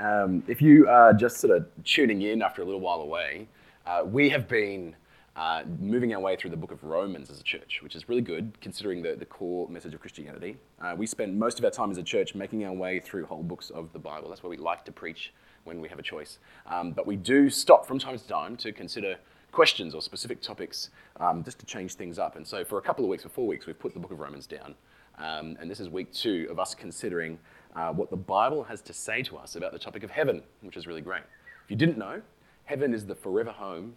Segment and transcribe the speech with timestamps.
[0.00, 3.46] Um, if you are just sort of tuning in after a little while away,
[3.84, 4.96] uh, we have been
[5.36, 8.22] uh, moving our way through the book of Romans as a church, which is really
[8.22, 10.56] good considering the, the core message of Christianity.
[10.80, 13.42] Uh, we spend most of our time as a church making our way through whole
[13.42, 14.30] books of the Bible.
[14.30, 15.34] That's what we like to preach
[15.64, 16.38] when we have a choice.
[16.66, 19.16] Um, but we do stop from time to time to consider
[19.52, 20.88] questions or specific topics
[21.18, 22.36] um, just to change things up.
[22.36, 24.20] And so for a couple of weeks, for four weeks, we've put the book of
[24.20, 24.74] Romans down.
[25.18, 27.38] Um, and this is week two of us considering
[27.76, 30.76] uh, what the Bible has to say to us about the topic of heaven, which
[30.76, 31.22] is really great.
[31.64, 32.20] If you didn't know,
[32.64, 33.94] heaven is the forever home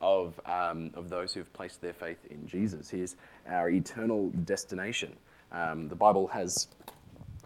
[0.00, 2.90] of, um, of those who have placed their faith in Jesus.
[2.90, 3.16] He is
[3.48, 5.16] our eternal destination.
[5.52, 6.68] Um, the Bible has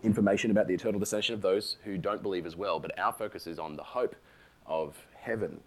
[0.03, 3.47] information about the eternal destination of those who don't believe as well, but our focus
[3.47, 4.17] is on the hope
[4.67, 5.61] of heaven.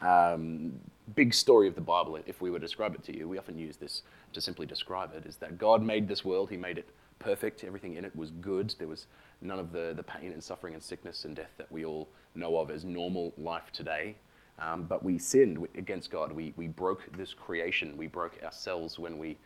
[0.00, 0.72] Um,
[1.14, 3.58] big story of the Bible, if we were to describe it to you, we often
[3.58, 4.02] use this
[4.32, 6.88] to simply describe it, is that God made this world, He made it
[7.24, 9.06] perfect, everything in it was good, there was
[9.40, 12.58] none of the, the pain and suffering and sickness and death that we all know
[12.58, 14.14] of as normal life today.
[14.58, 16.30] Um, but we sinned against God.
[16.30, 17.96] We, we broke this creation.
[17.96, 19.36] We broke ourselves when we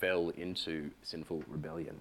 [0.00, 2.00] fell into sinful rebellion.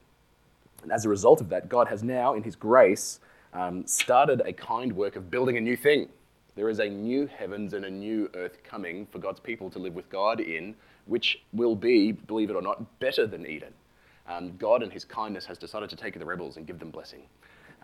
[0.83, 3.19] And as a result of that, God has now, in His grace,
[3.53, 6.09] um, started a kind work of building a new thing.
[6.55, 9.95] There is a new heavens and a new earth coming for God's people to live
[9.95, 10.75] with God in,
[11.05, 13.73] which will be, believe it or not, better than Eden.
[14.27, 17.23] Um, God, in His kindness, has decided to take the rebels and give them blessing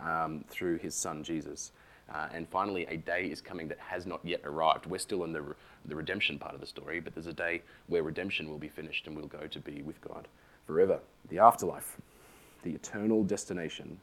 [0.01, 1.71] um, through His Son Jesus.
[2.13, 4.85] Uh, and finally, a day is coming that has not yet arrived.
[4.87, 5.53] We're still in the, re-
[5.85, 9.05] the redemption part of the story, but there's a day where redemption will be finished
[9.05, 10.27] and we'll go to be with God
[10.65, 10.99] forever.
[11.29, 11.97] The afterlife,
[12.63, 13.99] the eternal destination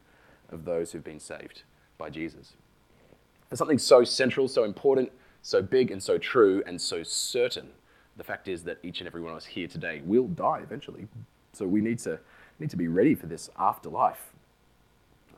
[0.50, 1.62] of those who've been saved
[1.98, 2.52] by Jesus.
[3.48, 5.10] For something so central, so important,
[5.42, 7.68] so big, and so true, and so certain,
[8.16, 11.08] the fact is that each and every one of us here today will die eventually.
[11.56, 12.18] So we need to,
[12.58, 14.32] need to be ready for this afterlife,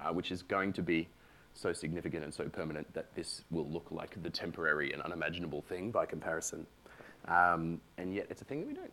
[0.00, 1.08] uh, which is going to be
[1.54, 5.90] so significant and so permanent that this will look like the temporary and unimaginable thing
[5.90, 6.66] by comparison.
[7.26, 8.92] Um, and yet, it's a thing that we don't,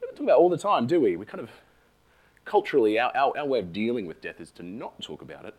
[0.00, 1.16] we don't talk about all the time, do we?
[1.16, 1.50] We kind of
[2.44, 5.54] culturally, our, our, our way of dealing with death is to not talk about it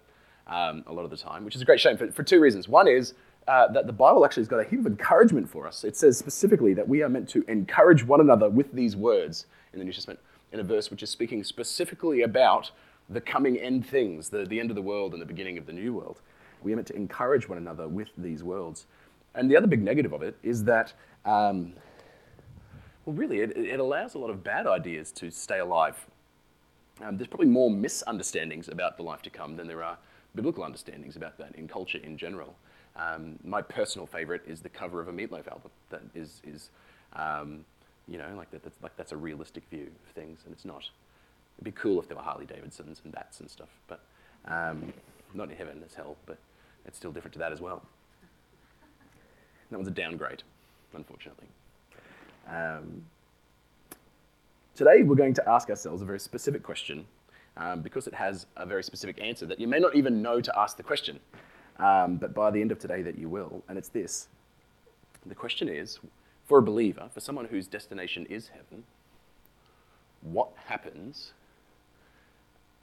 [0.48, 2.68] um, a lot of the time, which is a great shame for, for two reasons.
[2.70, 3.14] One is
[3.48, 5.84] uh, that the Bible actually has got a heap of encouragement for us.
[5.84, 9.80] It says specifically that we are meant to encourage one another with these words in
[9.80, 10.20] the New Testament,
[10.52, 12.72] in a verse which is speaking specifically about
[13.10, 15.74] the coming end things, the, the end of the world and the beginning of the
[15.74, 16.22] new world.
[16.64, 18.88] We are meant to encourage one another with these worlds.
[19.36, 20.94] And the other big negative of it is that,
[21.26, 21.74] um,
[23.06, 26.08] well, really, it, it, allows a lot of bad ideas to stay alive.
[27.04, 29.98] Um, there's probably more misunderstandings about the life to come than there are
[30.34, 32.56] biblical understandings about that in culture in general.
[32.96, 36.70] Um, my personal favorite is the cover of a Meat Loaf album that is, is
[37.14, 37.66] um,
[38.08, 40.90] you know, like, that, that's, like that's a realistic view of things, and it's not.
[41.58, 44.02] It'd be cool if there were Harley Davidsons and bats and stuff, but
[44.46, 44.94] um,
[45.34, 46.38] not in heaven as hell, but
[46.86, 47.82] it's still different to that as well.
[49.72, 50.44] That one's a downgrade,
[50.94, 51.48] unfortunately.
[52.48, 53.04] Um,
[54.76, 57.06] today, we're going to ask ourselves a very specific question
[57.58, 60.60] um, because it has a very specific answer that you may not even know to
[60.60, 61.20] ask the question,
[61.80, 63.64] um, but by the end of today, that you will.
[63.68, 64.28] And it's this
[65.26, 66.00] the question is
[66.46, 68.84] for a believer, for someone whose destination is heaven,
[70.22, 71.34] what happens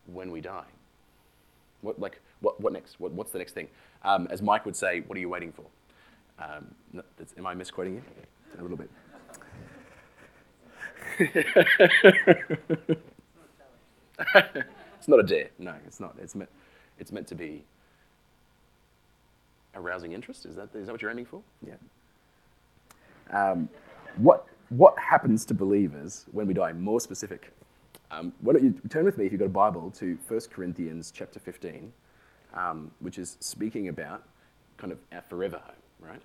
[0.06, 0.64] when we die?
[1.80, 3.00] What, like, what, what next?
[3.00, 3.68] What, what's the next thing?
[4.02, 5.64] Um, as Mike would say, what are you waiting for?
[6.38, 6.74] Um,
[7.36, 8.02] am I misquoting you?
[8.58, 8.90] A little bit.
[14.98, 15.50] it's not a dare.
[15.58, 16.16] No, it's not.
[16.20, 16.50] It's meant,
[16.98, 17.64] it's meant to be
[19.74, 20.46] arousing interest.
[20.46, 21.42] Is that, is that what you're aiming for?
[21.66, 21.74] Yeah.
[23.30, 23.68] Um,
[24.16, 26.72] what, what happens to believers when we die?
[26.72, 27.52] More specific.
[28.10, 31.10] Um, why don't you turn with me, if you've got a Bible, to 1 Corinthians
[31.14, 31.92] chapter 15,
[32.54, 34.22] um, which is speaking about
[34.76, 36.22] kind of our forever home, right?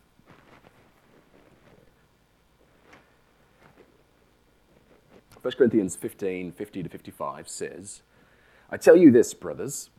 [5.41, 8.02] First Corinthians 15, 50 to 55 says,
[8.69, 9.90] I tell you this, brothers,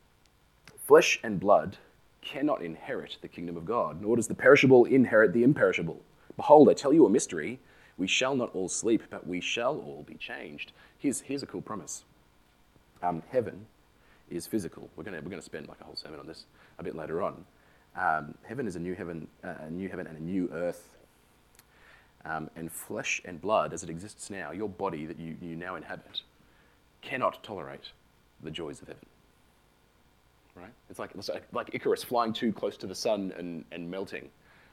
[0.86, 1.78] flesh and blood
[2.20, 6.02] cannot inherit the kingdom of God, nor does the perishable inherit the imperishable.
[6.38, 7.60] Behold, I tell you a mystery.
[7.98, 11.62] We shall not all sleep, but we shall all be changed Here's, here's a cool
[11.62, 12.04] promise
[13.02, 13.66] um, heaven
[14.28, 14.90] is physical.
[14.96, 16.44] We're going we're gonna spend like a whole sermon on this
[16.78, 17.44] a bit later on.
[17.96, 20.88] Um, heaven is a new heaven, uh, a new heaven and a new earth.
[22.24, 25.76] Um, and flesh and blood, as it exists now, your body that you, you now
[25.76, 26.22] inhabit,
[27.00, 27.92] cannot tolerate
[28.42, 29.06] the joys of heaven.
[30.56, 30.72] Right?
[30.90, 34.28] It's like, it's like Icarus flying too close to the sun and, and melting.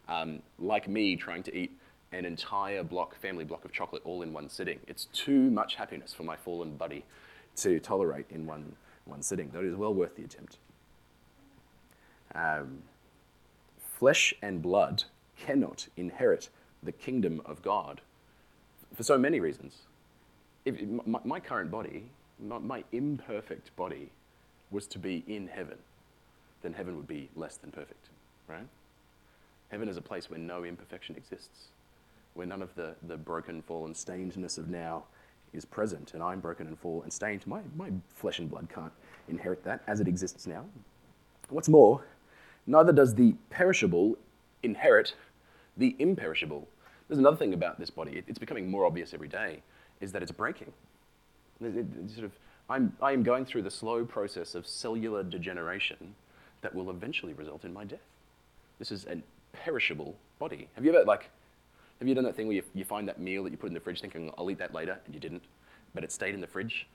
[0.08, 1.72] Um, like me trying to eat
[2.12, 4.80] an entire block, family block of chocolate all in one sitting.
[4.88, 7.04] It's too much happiness for my fallen body
[7.58, 8.76] to tolerate in one,
[9.06, 10.58] one sitting, though it is well worth the attempt.
[12.34, 12.84] Um,
[13.80, 15.04] flesh and blood
[15.38, 16.50] cannot inherit
[16.84, 18.02] the kingdom of God
[18.94, 19.78] for so many reasons.
[20.66, 22.06] If my, my current body,
[22.40, 24.10] my, my imperfect body,
[24.72, 25.78] was to be in heaven,
[26.62, 28.10] then heaven would be less than perfect,
[28.48, 28.68] right?
[29.70, 31.70] Heaven is a place where no imperfection exists,
[32.34, 35.04] where none of the, the broken, fallen, stainedness of now
[35.54, 37.46] is present, and I'm broken and full and stained.
[37.48, 38.92] My, my flesh and blood can't
[39.28, 40.66] inherit that as it exists now.
[41.50, 42.06] What's more,
[42.68, 44.18] neither does the perishable
[44.64, 45.16] inherit
[45.78, 46.68] the imperishable.
[47.08, 49.62] There's another thing about this body, it's becoming more obvious every day,
[50.02, 50.74] is that it's breaking.
[51.62, 52.32] It, it, sort of,
[52.70, 56.16] I'm, I am going through the slow process of cellular degeneration
[56.62, 58.00] that will eventually result in my death.
[58.80, 59.22] This is a
[59.64, 60.68] perishable body.
[60.74, 61.30] Have you ever, like,
[62.00, 63.74] have you done that thing where you, you find that meal that you put in
[63.74, 65.44] the fridge thinking, I'll eat that later, and you didn't,
[65.94, 66.88] but it stayed in the fridge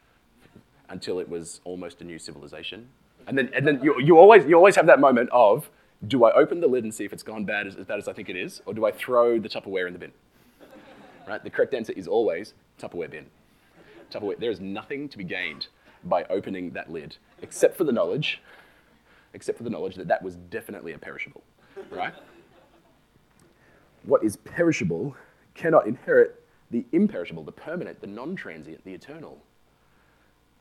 [0.89, 2.89] until it was almost a new civilization?
[3.27, 5.71] And then, and then you, you, always, you always have that moment of,
[6.07, 8.09] do I open the lid and see if it's gone bad as, as bad as
[8.09, 10.13] I think it is, or do I throw the Tupperware in the bin?
[11.29, 11.43] Right?
[11.43, 13.27] The correct answer is always Tupperware bin.
[14.11, 14.39] Tupperware.
[14.39, 15.69] There is nothing to be gained
[16.03, 18.41] by opening that lid, except for the knowledge,
[19.35, 21.43] except for the knowledge that that was definitely a perishable,
[21.91, 22.15] right?
[24.05, 25.17] What is perishable
[25.55, 29.43] cannot inherit the imperishable, the permanent, the non transient, the eternal.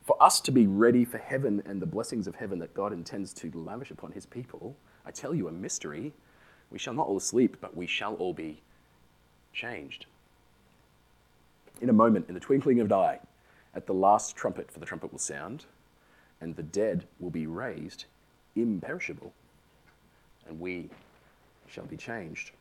[0.04, 3.32] For us to be ready for heaven and the blessings of heaven that God intends
[3.34, 4.76] to lavish upon his people,
[5.06, 6.14] I tell you a mystery.
[6.72, 8.62] We shall not all sleep, but we shall all be
[9.54, 10.06] changed.
[11.82, 13.20] In a moment, in the twinkling of an eye,
[13.74, 15.66] at the last trumpet, for the trumpet will sound,
[16.42, 18.06] and the dead will be raised
[18.56, 19.32] imperishable,
[20.48, 20.90] and we
[21.68, 22.52] shall be changed.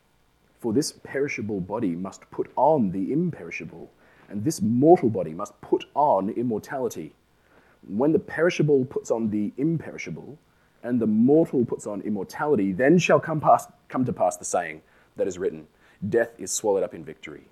[0.60, 3.90] For this perishable body must put on the imperishable,
[4.28, 7.14] and this mortal body must put on immortality.
[7.86, 10.38] When the perishable puts on the imperishable,
[10.82, 13.42] and the mortal puts on immortality, then shall come,
[13.88, 14.82] come to pass the saying
[15.16, 15.66] that is written
[16.08, 17.48] Death is swallowed up in victory.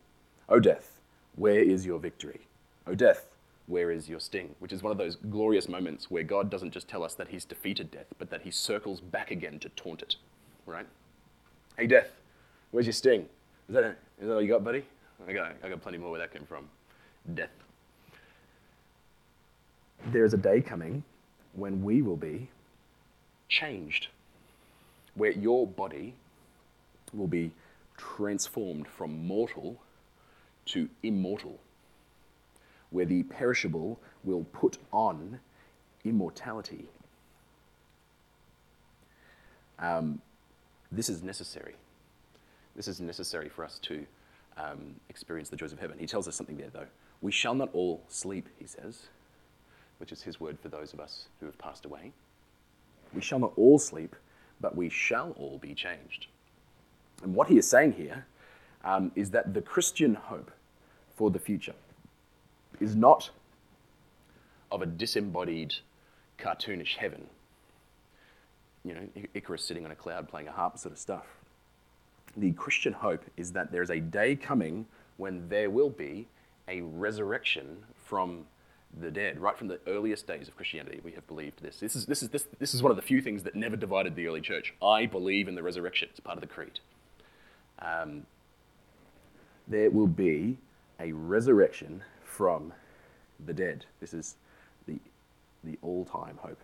[0.49, 1.01] O death,
[1.35, 2.41] where is your victory?
[2.87, 3.27] O death,
[3.67, 4.55] where is your sting?
[4.61, 7.45] Which is one of those glorious moments where God doesn't just tell us that he's
[7.45, 10.17] defeated death, but that he circles back again to taunt it,
[10.67, 10.87] right?
[11.77, 12.11] Hey, death,
[12.71, 13.23] Where's your sting?
[13.69, 14.85] Is that, that all you got, buddy?
[15.27, 16.69] I got, I got plenty more where that came from.
[17.35, 17.51] Death.
[20.13, 21.03] There is a day coming
[21.55, 22.49] when we will be
[23.49, 24.09] changed,
[25.15, 26.15] where your body
[27.13, 27.51] will be
[27.97, 29.81] transformed from mortal
[30.67, 31.59] to immortal,
[32.91, 35.41] where the perishable will put on
[36.05, 36.87] immortality.
[39.79, 40.21] Um,
[40.93, 41.75] this is necessary.
[42.77, 44.05] This is necessary for us to
[44.59, 45.99] um, experience the joys of heaven.
[45.99, 46.87] He tells us something there, though.
[47.23, 49.07] We shall not all sleep, he says,
[49.99, 52.13] which is his word for those of us who have passed away.
[53.15, 54.15] We shall not all sleep,
[54.61, 56.27] but we shall all be changed.
[57.23, 58.27] And what he is saying here
[58.85, 60.51] um, is that the Christian hope
[61.17, 61.75] for the future
[62.79, 63.31] is not
[64.71, 65.77] of a disembodied,
[66.39, 67.27] cartoonish heaven.
[68.85, 71.25] You know, Icarus sitting on a cloud playing a harp sort of stuff
[72.37, 74.87] the Christian hope is that there's a day coming
[75.17, 76.29] when there will be
[76.69, 78.45] a resurrection from
[79.01, 79.39] the dead.
[79.39, 81.81] Right from the earliest days of Christianity, we have believed this.
[81.81, 84.15] This is, this is, this, this is one of the few things that never divided
[84.15, 84.75] the early church.
[84.83, 86.81] I believe in the resurrection, it's part of the creed.
[87.79, 88.27] Um,
[89.69, 90.59] there will be
[91.01, 92.73] a resurrection from
[93.45, 93.85] the dead.
[94.01, 94.37] This is
[94.87, 94.99] the,
[95.65, 96.61] the all time hope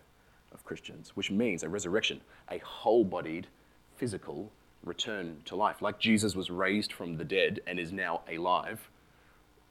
[0.51, 3.47] of Christians, which means a resurrection, a whole bodied,
[3.95, 4.51] physical
[4.83, 5.81] return to life.
[5.81, 8.89] Like Jesus was raised from the dead and is now alive,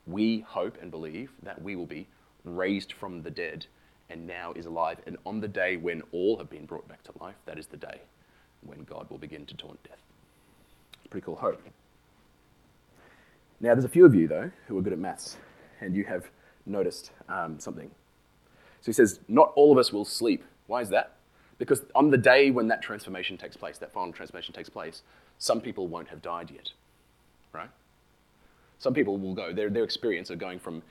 [0.07, 2.09] we hope and believe that we will be
[2.45, 3.67] raised from the dead
[4.11, 4.99] and now is alive.
[5.07, 7.77] And on the day when all have been brought back to life, that is the
[7.77, 8.01] day
[8.63, 10.03] when God will begin to taunt death.
[11.11, 11.63] Pretty cool hope.
[13.61, 15.37] Now, there's a few of you, though, who are good at maths,
[15.81, 16.29] and you have
[16.67, 17.91] noticed um, something.
[18.81, 20.45] So he says, Not all of us will sleep.
[20.67, 21.17] Why is that?
[21.63, 25.03] Because on the day when that transformation takes place, that final transformation takes place,
[25.39, 26.73] some people won't have died yet,
[27.53, 27.71] right?
[28.81, 30.83] Some people will go, their, their experience of going from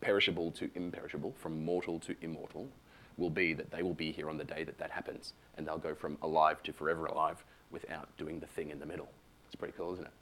[0.00, 2.68] perishable to imperishable, from mortal to immortal,
[3.16, 5.78] will be that they will be here on the day that that happens, and they'll
[5.78, 9.08] go from alive to forever alive without doing the thing in the middle.
[9.46, 10.12] It's pretty cool, isn't it?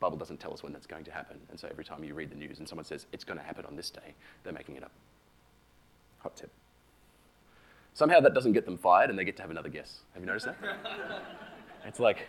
[0.00, 2.30] Bible doesn't tell us when that's going to happen, and so every time you read
[2.30, 4.82] the news and someone says it's going to happen on this day, they're making it
[4.82, 4.92] up.
[6.20, 6.50] Hot tip.
[7.94, 10.00] Somehow that doesn't get them fired and they get to have another guess.
[10.14, 10.56] Have you noticed that?
[11.84, 12.26] it's like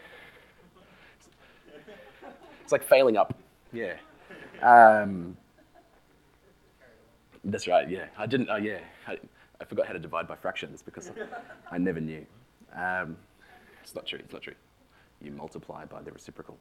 [2.62, 3.34] it's like failing up.
[3.74, 3.96] Yeah.
[4.62, 5.36] Um,
[7.44, 7.89] that's right.
[7.89, 8.06] Yeah.
[8.18, 8.50] I didn't.
[8.50, 8.80] Oh, yeah.
[9.08, 9.18] I,
[9.60, 11.12] I, forgot how to divide by fractions because
[11.72, 12.25] I never knew.
[12.75, 13.18] Um,
[13.84, 14.20] it's not true.
[14.24, 14.53] It's not true.
[15.22, 16.58] you multiply by the reciprocal.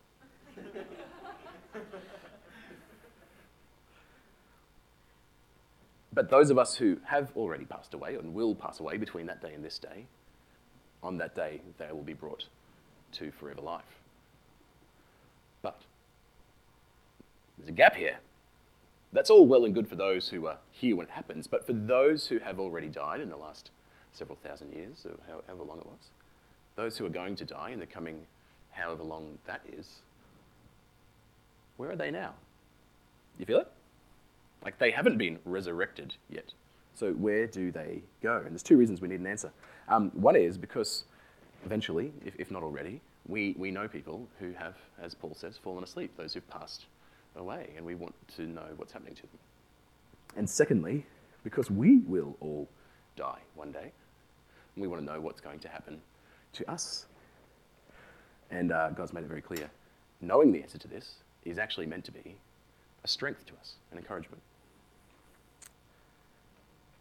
[6.12, 9.40] But those of us who have already passed away and will pass away between that
[9.40, 10.07] day and this day,
[11.02, 12.47] on that day they will be brought
[13.12, 14.00] to forever life.
[15.62, 15.81] But
[17.57, 18.19] there's a gap here.
[19.12, 21.73] That's all well and good for those who are here when it happens, but for
[21.73, 23.71] those who have already died in the last
[24.12, 26.11] several thousand years, or however long it was,
[26.76, 28.26] those who are going to die in the coming
[28.71, 29.97] however long that is,
[31.76, 32.35] where are they now?
[33.38, 33.73] You feel it?
[34.64, 36.52] Like they haven't been resurrected yet.
[36.95, 38.37] So where do they go?
[38.37, 39.52] And there's two reasons we need an answer.
[39.88, 41.05] Um, one is because
[41.64, 45.85] eventually, if, if not already, we, we know people who have, as Paul says, fallen
[45.85, 46.87] asleep, those who've passed
[47.37, 49.38] away, and we want to know what's happening to them.
[50.37, 51.07] And secondly,
[51.45, 52.69] because we will all
[53.17, 53.93] die one day,
[54.76, 56.00] we want to know what's going to happen
[56.55, 57.07] to us.
[58.50, 59.71] And uh, God's made it very clear.
[60.21, 62.37] Knowing the answer to this is actually meant to be
[63.05, 64.43] a strength to us, an encouragement.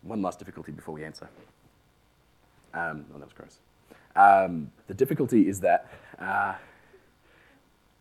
[0.02, 1.30] One last difficulty before we answer.
[2.74, 3.60] Um, oh, that was gross.
[4.16, 5.88] Um, the difficulty is that,
[6.20, 6.56] uh,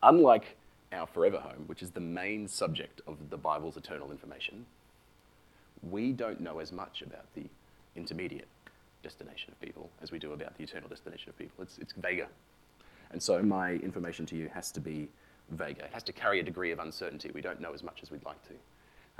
[0.02, 0.57] unlike
[0.93, 4.67] our forever home, which is the main subject of the Bible's eternal information,
[5.83, 7.45] we don't know as much about the
[7.97, 8.49] intermediate
[9.02, 11.62] destination of people as we do about the eternal destination of people.
[11.62, 12.28] It's, it's vaguer.
[13.11, 15.09] And so my information to you has to be
[15.50, 15.85] vaguer.
[15.85, 17.31] It has to carry a degree of uncertainty.
[17.33, 18.55] We don't know as much as we'd like to.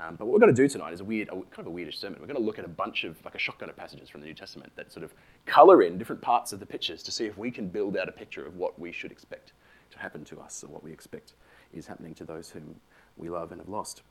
[0.01, 1.71] Um, but what we're going to do tonight is a weird, a, kind of a
[1.71, 2.19] weirdish sermon.
[2.21, 4.27] We're going to look at a bunch of, like a shotgun of passages from the
[4.27, 5.13] New Testament that sort of
[5.45, 8.11] color in different parts of the pictures to see if we can build out a
[8.11, 9.51] picture of what we should expect
[9.91, 11.33] to happen to us or what we expect
[11.73, 12.75] is happening to those whom
[13.17, 14.03] we love and have lost.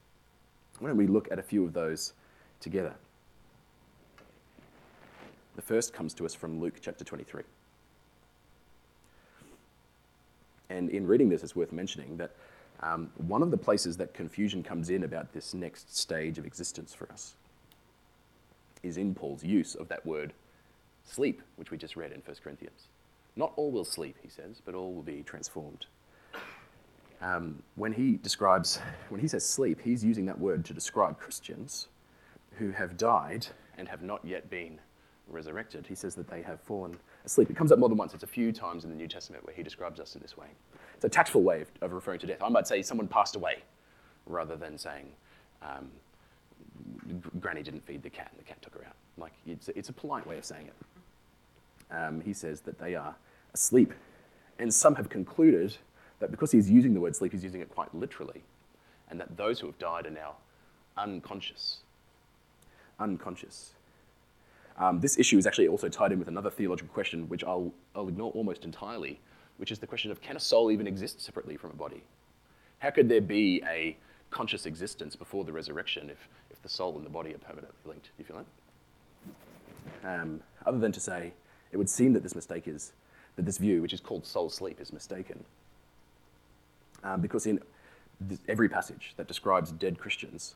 [0.79, 2.13] Why don't we look at a few of those
[2.61, 2.95] together?
[5.57, 7.43] The first comes to us from Luke chapter 23.
[10.71, 12.33] And in reading this, it's worth mentioning that
[12.81, 16.95] um, one of the places that confusion comes in about this next stage of existence
[16.95, 17.35] for us
[18.83, 20.33] is in Paul's use of that word
[21.05, 22.89] sleep, which we just read in 1 Corinthians.
[23.35, 25.87] Not all will sleep, he says, but all will be transformed.
[27.21, 31.89] Um, when he describes, when he says sleep, he's using that word to describe Christians
[32.53, 34.79] who have died and have not yet been
[35.29, 35.87] resurrected.
[35.87, 37.51] He says that they have fallen asleep.
[37.51, 38.15] It comes up more than once.
[38.15, 40.49] It's a few times in the New Testament where he describes us in this way.
[40.99, 42.43] It's a tactful way of, referring to death.
[42.43, 43.59] I might say someone passed away
[44.27, 45.07] rather than saying
[45.63, 45.89] um,
[47.39, 48.97] Granny didn't feed the cat and the cat took her out.
[49.17, 51.95] Like, it's, it's a polite way of saying it.
[51.95, 53.15] Um, he says that they are
[53.55, 53.95] asleep.
[54.59, 55.77] And some have concluded
[56.19, 58.43] that because he's using the word sleep, he's using it quite literally,
[59.09, 60.35] and that those who have died are now
[60.97, 61.79] unconscious.
[62.99, 63.71] Unconscious.
[64.77, 68.09] Um, this issue is actually also tied in with another theological question, which I'll, I'll
[68.09, 69.21] ignore almost entirely,
[69.59, 72.03] which is the question of can a soul even exist separately from a body?
[72.79, 73.97] How could there be a
[74.31, 78.05] conscious existence before the resurrection if, if the soul and the body are permanently linked?
[78.05, 78.45] Do you feel
[80.05, 80.21] that?
[80.21, 81.33] Um, other than to say,
[81.73, 82.93] it would seem that this mistake is,
[83.37, 85.45] that this view, which is called soul sleep, is mistaken.
[87.05, 87.61] Um, because in
[88.21, 90.55] this, every passage that describes dead Christians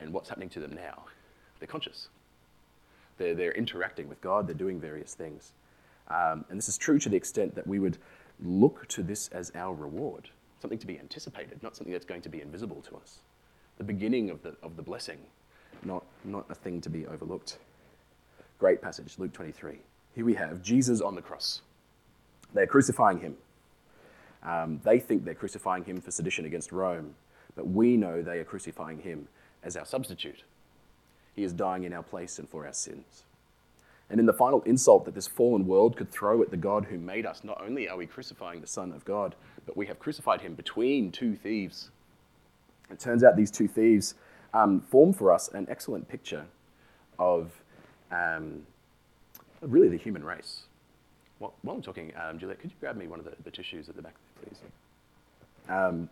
[0.00, 1.04] and what's happening to them now,
[1.58, 2.08] they're conscious.
[3.18, 5.52] They're, they're interacting with God, they're doing various things.
[6.08, 7.98] Um, and this is true to the extent that we would
[8.44, 10.30] look to this as our reward,
[10.60, 13.20] something to be anticipated, not something that's going to be invisible to us.
[13.78, 15.18] The beginning of the, of the blessing,
[15.84, 17.58] not, not a thing to be overlooked.
[18.58, 19.78] Great passage, Luke 23.
[20.14, 21.62] Here we have Jesus on the cross.
[22.54, 23.36] They're crucifying him.
[24.42, 27.14] Um, they think they're crucifying him for sedition against Rome,
[27.54, 29.28] but we know they are crucifying him
[29.62, 30.42] as our substitute.
[31.34, 33.24] He is dying in our place and for our sins.
[34.12, 36.98] And in the final insult that this fallen world could throw at the God who
[36.98, 40.42] made us, not only are we crucifying the Son of God, but we have crucified
[40.42, 41.90] him between two thieves.
[42.90, 44.14] It turns out these two thieves
[44.52, 46.44] um, form for us an excellent picture
[47.18, 47.52] of
[48.10, 48.64] um,
[49.62, 50.64] really the human race.
[51.38, 53.88] While, while I'm talking, um, Juliet, could you grab me one of the, the tissues
[53.88, 54.58] at the back, please?
[55.70, 56.10] Um,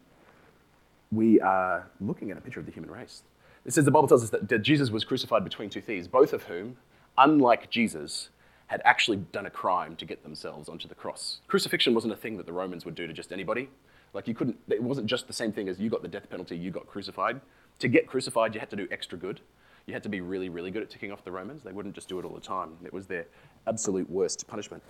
[1.12, 3.24] we are looking at a picture of the human race.
[3.66, 6.44] It says the Bible tells us that Jesus was crucified between two thieves, both of
[6.44, 6.78] whom
[7.20, 8.30] unlike Jesus,
[8.66, 11.40] had actually done a crime to get themselves onto the cross.
[11.48, 13.68] Crucifixion wasn't a thing that the Romans would do to just anybody.
[14.14, 16.56] Like you couldn't, it wasn't just the same thing as you got the death penalty,
[16.56, 17.40] you got crucified.
[17.80, 19.40] To get crucified, you had to do extra good.
[19.86, 21.62] You had to be really, really good at ticking off the Romans.
[21.62, 22.76] They wouldn't just do it all the time.
[22.84, 23.26] It was their
[23.66, 24.82] absolute worst punishment.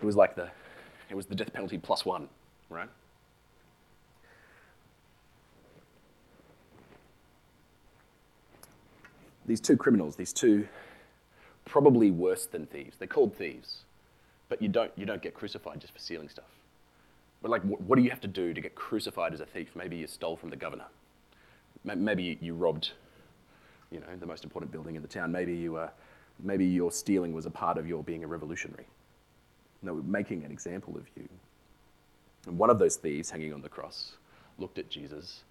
[0.00, 0.50] It was like the,
[1.10, 2.28] it was the death penalty plus one,
[2.70, 2.88] right?
[9.46, 10.68] These two criminals, these two
[11.64, 13.84] probably worse than thieves, they're called thieves,
[14.48, 16.44] but you don't, you don't get crucified just for stealing stuff.
[17.40, 19.70] But like, what, what do you have to do to get crucified as a thief?
[19.74, 20.86] Maybe you stole from the governor.
[21.84, 22.92] Maybe you robbed,
[23.90, 25.32] you know, the most important building in the town.
[25.32, 25.88] Maybe you, uh,
[26.40, 28.86] maybe your stealing was a part of your being a revolutionary.
[29.82, 31.28] No, we're making an example of you.
[32.46, 34.12] And one of those thieves hanging on the cross
[34.58, 35.42] looked at Jesus,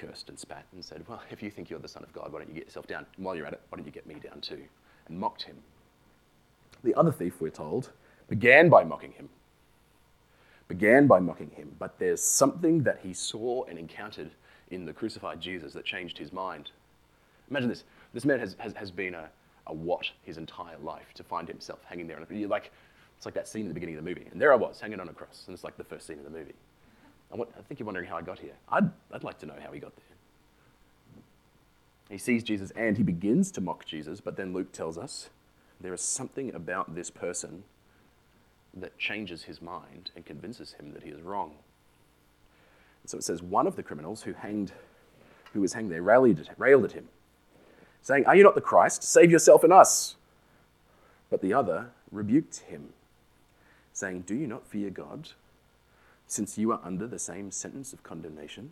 [0.00, 2.38] cursed and spat, and said, Well, if you think you're the Son of God, why
[2.38, 3.06] don't you get yourself down?
[3.16, 4.62] And while you're at it, why don't you get me down too?
[5.08, 5.56] And mocked him.
[6.82, 7.90] The other thief, we're told,
[8.28, 9.28] began by mocking him.
[10.68, 14.30] Began by mocking him, but there's something that he saw and encountered
[14.70, 16.70] in the crucified Jesus that changed his mind.
[17.50, 19.28] Imagine this this man has, has, has been a,
[19.66, 22.18] a what his entire life to find himself hanging there.
[22.48, 22.72] Like,
[23.16, 24.26] it's like that scene at the beginning of the movie.
[24.32, 26.24] And there I was, hanging on a cross, and it's like the first scene of
[26.24, 26.54] the movie.
[27.32, 28.54] I, want, I think you're wondering how I got here.
[28.68, 30.04] I'd, I'd like to know how he got there.
[32.10, 35.30] He sees Jesus and he begins to mock Jesus, but then Luke tells us
[35.80, 37.62] there is something about this person
[38.74, 41.52] that changes his mind and convinces him that he is wrong.
[43.02, 44.72] And so it says one of the criminals who hanged,
[45.52, 47.08] who was hanged there, rallied, railed at him,
[48.02, 49.02] saying, Are you not the Christ?
[49.02, 50.16] Save yourself and us.
[51.30, 52.90] But the other rebuked him,
[53.92, 55.30] saying, Do you not fear God,
[56.30, 58.70] since you are under the same sentence of condemnation?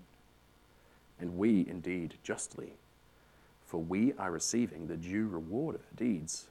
[1.20, 2.74] And we indeed justly,
[3.66, 6.46] for we are receiving the due reward of our deeds.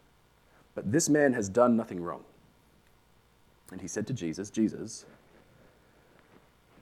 [0.75, 2.23] But this man has done nothing wrong.
[3.71, 5.05] And he said to Jesus, Jesus,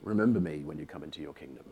[0.01, 1.65] remember me when you come into your kingdom.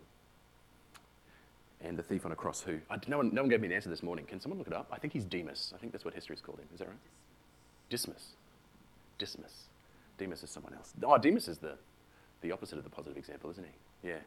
[1.82, 3.74] And the thief on a cross, who, I, no, one, no one gave me an
[3.74, 4.26] answer this morning.
[4.26, 4.88] Can someone look it up?
[4.92, 5.74] I think he's Demas.
[5.76, 6.68] I think that's what history's called him.
[6.72, 6.98] Is that right?
[7.90, 8.30] Dismas.
[9.18, 9.64] Dismas.
[10.18, 10.94] Demas is someone else.
[11.04, 11.76] Oh, Demas is the,
[12.44, 14.10] the opposite of the positive example, isn't he?
[14.10, 14.20] Yeah.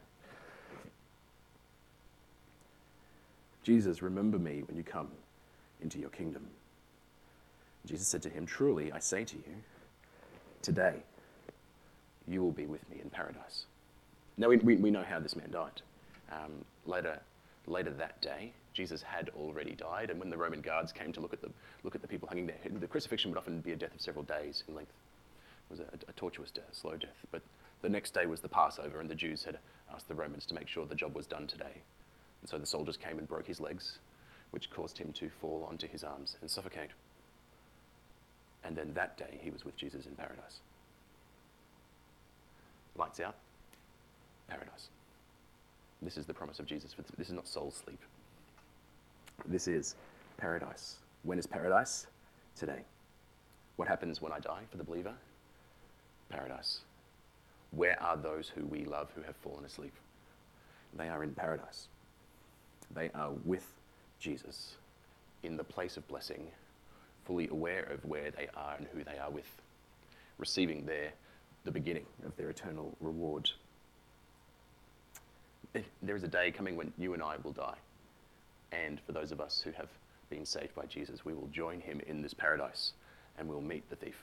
[3.62, 5.08] Jesus, remember me when you come
[5.80, 6.46] into your kingdom.
[7.86, 9.54] Jesus said to him, Truly, I say to you,
[10.62, 10.94] today
[12.26, 13.66] you will be with me in paradise.
[14.36, 15.82] Now, we, we, we know how this man died.
[16.32, 17.20] Um, later,
[17.66, 21.32] later that day, Jesus had already died, and when the Roman guards came to look
[21.32, 21.50] at the,
[21.82, 24.24] look at the people hanging there, the crucifixion would often be a death of several
[24.24, 24.92] days in length.
[25.70, 27.16] It was a, a tortuous death, slow death.
[27.30, 27.42] But
[27.82, 29.58] the next day was the Passover, and the Jews had
[29.92, 31.82] asked the Romans to make sure the job was done today.
[32.40, 33.98] And so the soldiers came and broke his legs,
[34.50, 36.90] which caused him to fall onto his arms and suffocate.
[38.64, 40.60] And then that day he was with Jesus in paradise.
[42.96, 43.36] Lights out,
[44.48, 44.88] paradise.
[46.02, 46.94] This is the promise of Jesus.
[47.16, 48.00] This is not soul sleep.
[49.46, 49.94] This is
[50.36, 50.96] paradise.
[51.22, 52.06] When is paradise?
[52.58, 52.82] Today.
[53.76, 55.12] What happens when I die for the believer?
[56.30, 56.80] Paradise.
[57.70, 59.92] Where are those who we love who have fallen asleep?
[60.96, 61.88] They are in paradise.
[62.94, 63.66] They are with
[64.18, 64.76] Jesus
[65.42, 66.46] in the place of blessing
[67.26, 69.50] fully aware of where they are and who they are with,
[70.38, 71.10] receiving their,
[71.64, 73.50] the beginning of their eternal reward.
[76.02, 77.76] There is a day coming when you and I will die.
[78.72, 79.88] And for those of us who have
[80.30, 82.92] been saved by Jesus, we will join him in this paradise
[83.38, 84.22] and we'll meet the thief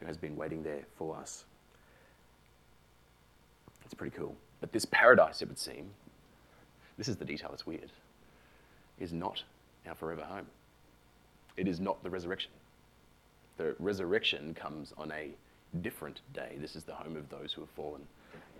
[0.00, 1.44] who has been waiting there for us.
[3.92, 4.34] It's pretty cool.
[4.62, 5.90] But this paradise, it would seem,
[6.96, 7.92] this is the detail that's weird,
[8.98, 9.42] is not
[9.86, 10.46] our forever home.
[11.58, 12.52] It is not the resurrection.
[13.58, 15.28] The resurrection comes on a
[15.82, 16.56] different day.
[16.58, 18.00] This is the home of those who have fallen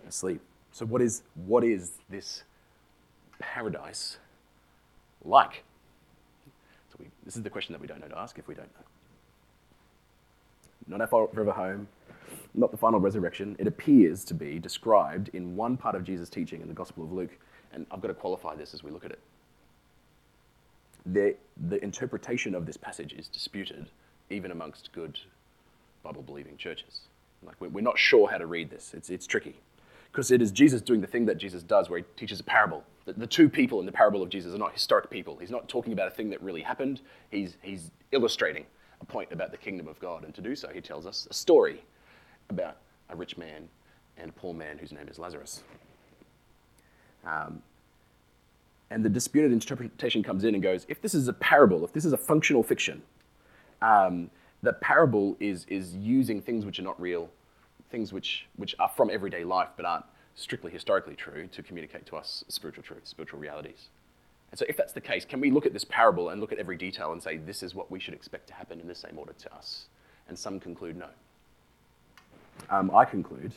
[0.07, 0.39] asleep.
[0.71, 2.43] So, what is, what is this
[3.39, 4.17] paradise
[5.25, 5.63] like?
[6.91, 8.69] So we, this is the question that we don't know to ask if we don't
[8.75, 8.85] know.
[10.95, 11.87] Not our forever home,
[12.53, 13.55] not the final resurrection.
[13.59, 17.11] It appears to be described in one part of Jesus' teaching in the Gospel of
[17.11, 17.37] Luke.
[17.71, 19.19] And I've got to qualify this as we look at it
[21.05, 21.35] the,
[21.67, 23.89] the interpretation of this passage is disputed
[24.29, 25.19] even amongst good
[26.01, 27.01] Bible believing churches.
[27.45, 29.59] Like, we're not sure how to read this, it's, it's tricky.
[30.11, 32.83] Because it is Jesus doing the thing that Jesus does, where he teaches a parable.
[33.05, 35.37] The, the two people in the parable of Jesus are not historic people.
[35.37, 38.65] He's not talking about a thing that really happened, he's, he's illustrating
[39.01, 40.23] a point about the kingdom of God.
[40.23, 41.83] And to do so, he tells us a story
[42.53, 42.77] about
[43.09, 43.67] a rich man
[44.17, 45.63] and a poor man whose name is Lazarus.
[47.25, 47.61] Um,
[48.89, 52.05] and the disputed interpretation comes in and goes, if this is a parable, if this
[52.05, 53.01] is a functional fiction,
[53.81, 54.29] um,
[54.61, 57.29] the parable is, is using things which are not real,
[57.89, 62.15] things which, which are from everyday life but aren't strictly historically true to communicate to
[62.15, 63.89] us spiritual truths, spiritual realities.
[64.51, 66.59] And so, if that's the case, can we look at this parable and look at
[66.59, 69.17] every detail and say, this is what we should expect to happen in the same
[69.17, 69.87] order to us?
[70.27, 71.07] And some conclude no.
[72.73, 73.53] Um, I conclude,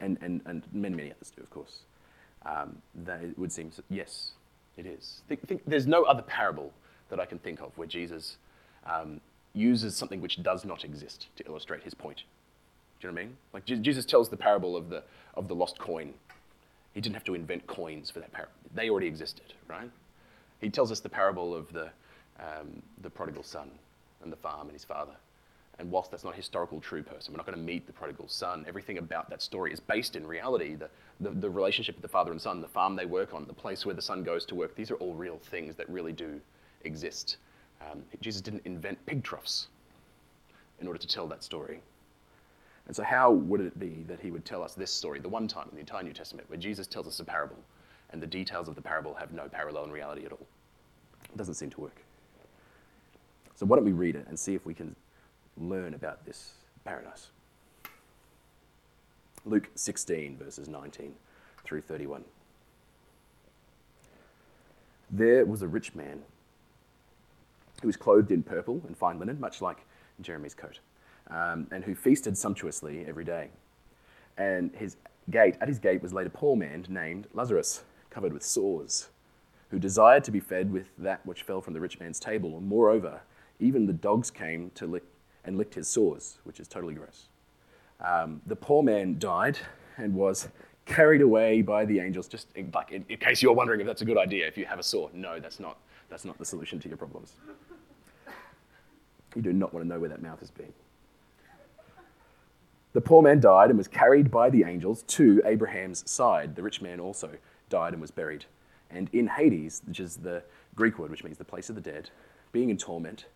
[0.00, 1.80] and, and, and many, many others do, of course,
[2.46, 4.32] um, that it would seem yes,
[4.78, 5.20] it is.
[5.28, 6.72] Think, think, there's no other parable
[7.10, 8.38] that I can think of where Jesus
[8.86, 9.20] um,
[9.52, 12.22] uses something which does not exist to illustrate his point.
[13.00, 13.36] Do you know what I mean?
[13.52, 15.02] Like Jesus tells the parable of the,
[15.34, 16.14] of the lost coin.
[16.94, 19.90] He didn't have to invent coins for that parable, they already existed, right?
[20.62, 21.90] He tells us the parable of the,
[22.40, 23.70] um, the prodigal son
[24.22, 25.12] and the farm and his father.
[25.78, 28.28] And whilst that's not a historical true person, we're not going to meet the prodigal
[28.28, 28.64] son.
[28.68, 30.76] Everything about that story is based in reality.
[30.76, 30.88] The,
[31.20, 33.84] the, the, relationship with the father and son, the farm they work on, the place
[33.84, 36.40] where the son goes to work, these are all real things that really do
[36.84, 37.38] exist.
[37.90, 39.66] Um, Jesus didn't invent pig troughs
[40.80, 41.80] in order to tell that story.
[42.86, 45.48] And so, how would it be that he would tell us this story, the one
[45.48, 47.56] time in the entire New Testament where Jesus tells us a parable
[48.10, 50.46] and the details of the parable have no parallel in reality at all?
[51.24, 52.02] It doesn't seem to work.
[53.56, 54.94] So, why don't we read it and see if we can
[55.56, 57.30] learn about this paradise?
[59.44, 61.14] Luke 16, verses 19
[61.64, 62.24] through 31.
[65.10, 66.22] There was a rich man
[67.82, 69.84] who was clothed in purple and fine linen, much like
[70.20, 70.78] Jeremy's coat,
[71.28, 73.50] um, and who feasted sumptuously every day.
[74.38, 74.96] And his
[75.30, 79.08] gate, at his gate was laid a poor man named Lazarus, covered with sores,
[79.70, 82.56] who desired to be fed with that which fell from the rich man's table.
[82.56, 83.20] And moreover,
[83.60, 85.04] even the dogs came to lick
[85.44, 87.28] and licked his sores, which is totally gross.
[88.00, 89.58] Um, the poor man died
[89.96, 90.48] and was
[90.86, 92.28] carried away by the angels.
[92.28, 94.64] Just in, like in, in, case you're wondering if that's a good idea, if you
[94.66, 95.78] have a sore, no, that's not.
[96.10, 97.32] That's not the solution to your problems.
[99.34, 100.72] You do not want to know where that mouth has been.
[102.92, 106.54] The poor man died and was carried by the angels to Abraham's side.
[106.54, 107.30] The rich man also
[107.68, 108.44] died and was buried.
[108.90, 110.44] And in Hades, which is the
[110.76, 112.10] Greek word which means the place of the dead,
[112.52, 113.26] being in torment,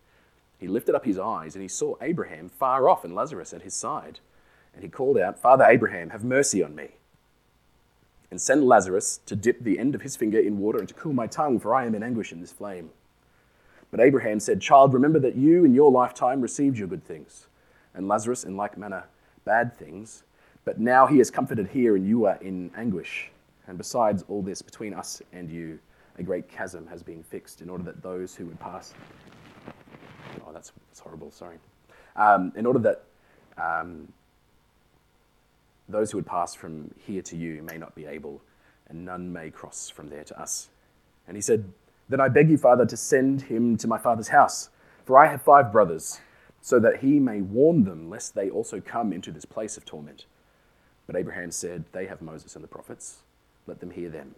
[0.59, 3.73] he lifted up his eyes and he saw Abraham far off and Lazarus at his
[3.73, 4.19] side.
[4.73, 6.89] And he called out, Father Abraham, have mercy on me.
[8.29, 11.13] And send Lazarus to dip the end of his finger in water and to cool
[11.13, 12.91] my tongue, for I am in anguish in this flame.
[13.89, 17.47] But Abraham said, Child, remember that you in your lifetime received your good things,
[17.95, 19.05] and Lazarus in like manner
[19.45, 20.23] bad things.
[20.63, 23.31] But now he is comforted here, and you are in anguish.
[23.65, 25.79] And besides all this, between us and you,
[26.19, 28.93] a great chasm has been fixed, in order that those who would pass
[30.45, 31.57] Oh, that's, that's horrible, sorry.
[32.15, 33.03] Um, in order that
[33.57, 34.11] um,
[35.87, 38.41] those who would pass from here to you may not be able,
[38.87, 40.69] and none may cross from there to us.
[41.27, 41.71] And he said,
[42.07, 44.69] Then I beg you, Father, to send him to my father's house,
[45.05, 46.19] for I have five brothers,
[46.61, 50.25] so that he may warn them, lest they also come into this place of torment.
[51.07, 53.17] But Abraham said, They have Moses and the prophets,
[53.65, 54.35] let them hear them.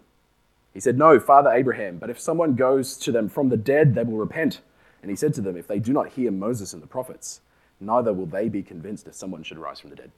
[0.74, 4.04] He said, No, Father Abraham, but if someone goes to them from the dead, they
[4.04, 4.62] will repent.
[5.02, 7.42] And he said to them, If they do not hear Moses and the prophets,
[7.80, 10.12] neither will they be convinced if someone should rise from the dead.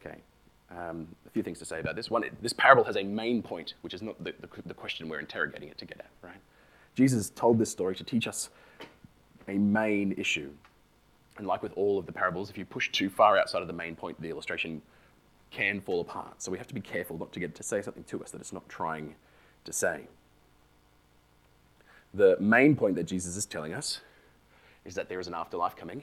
[0.00, 0.18] Okay,
[0.70, 2.10] um, a few things to say about this.
[2.10, 5.20] One, this parable has a main point, which is not the, the, the question we're
[5.20, 6.40] interrogating it to get at, right?
[6.94, 8.48] Jesus told this story to teach us
[9.46, 10.50] a main issue.
[11.36, 13.74] And like with all of the parables, if you push too far outside of the
[13.74, 14.82] main point, the illustration
[15.50, 16.42] can fall apart.
[16.42, 18.40] So we have to be careful not to get to say something to us that
[18.40, 19.14] it's not trying
[19.64, 20.06] to say
[22.12, 24.00] the main point that Jesus is telling us
[24.84, 26.02] is that there is an afterlife coming,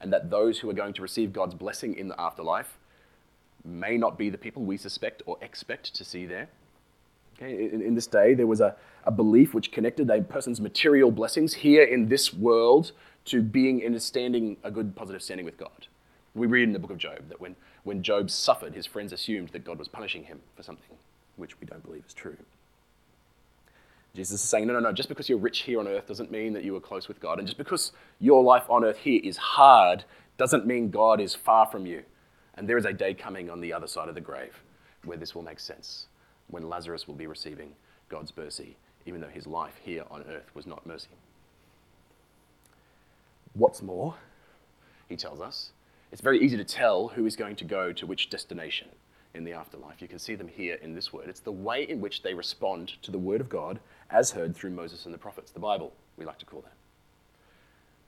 [0.00, 2.78] and that those who are going to receive God's blessing in the afterlife
[3.64, 6.48] may not be the people we suspect or expect to see there.
[7.36, 11.10] Okay, in, in this day, there was a, a belief which connected a person's material
[11.10, 12.92] blessings here in this world
[13.26, 15.88] to being in a standing, a good positive standing with God.
[16.34, 19.48] We read in the book of Job that when, when Job suffered, his friends assumed
[19.50, 20.96] that God was punishing him for something,
[21.36, 22.36] which we don't believe is true.
[24.16, 26.54] Jesus is saying, no, no, no, just because you're rich here on earth doesn't mean
[26.54, 27.38] that you are close with God.
[27.38, 30.04] And just because your life on earth here is hard
[30.38, 32.02] doesn't mean God is far from you.
[32.54, 34.62] And there is a day coming on the other side of the grave
[35.04, 36.06] where this will make sense,
[36.48, 37.74] when Lazarus will be receiving
[38.08, 41.10] God's mercy, even though his life here on earth was not mercy.
[43.52, 44.14] What's more,
[45.08, 45.72] he tells us,
[46.10, 48.88] it's very easy to tell who is going to go to which destination
[49.36, 50.02] in the afterlife.
[50.02, 51.28] You can see them here in this word.
[51.28, 53.78] It's the way in which they respond to the word of God
[54.10, 56.72] as heard through Moses and the prophets, the Bible, we like to call that.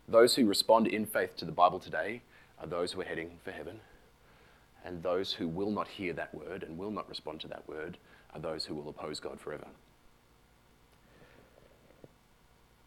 [0.09, 2.23] Those who respond in faith to the Bible today
[2.61, 3.81] are those who are heading for heaven,
[4.85, 7.99] and those who will not hear that word and will not respond to that word
[8.35, 9.67] are those who will oppose God forever.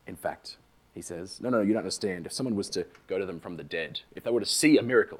[0.07, 0.57] In fact,
[0.95, 2.25] he says, no, no, you don't understand.
[2.25, 4.77] If someone was to go to them from the dead, if they were to see
[4.77, 5.19] a miracle,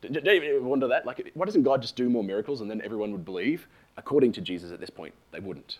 [0.00, 1.06] do you wonder that?
[1.06, 3.66] Like, why doesn't God just do more miracles and then everyone would believe?
[3.96, 5.78] According to Jesus at this point, they wouldn't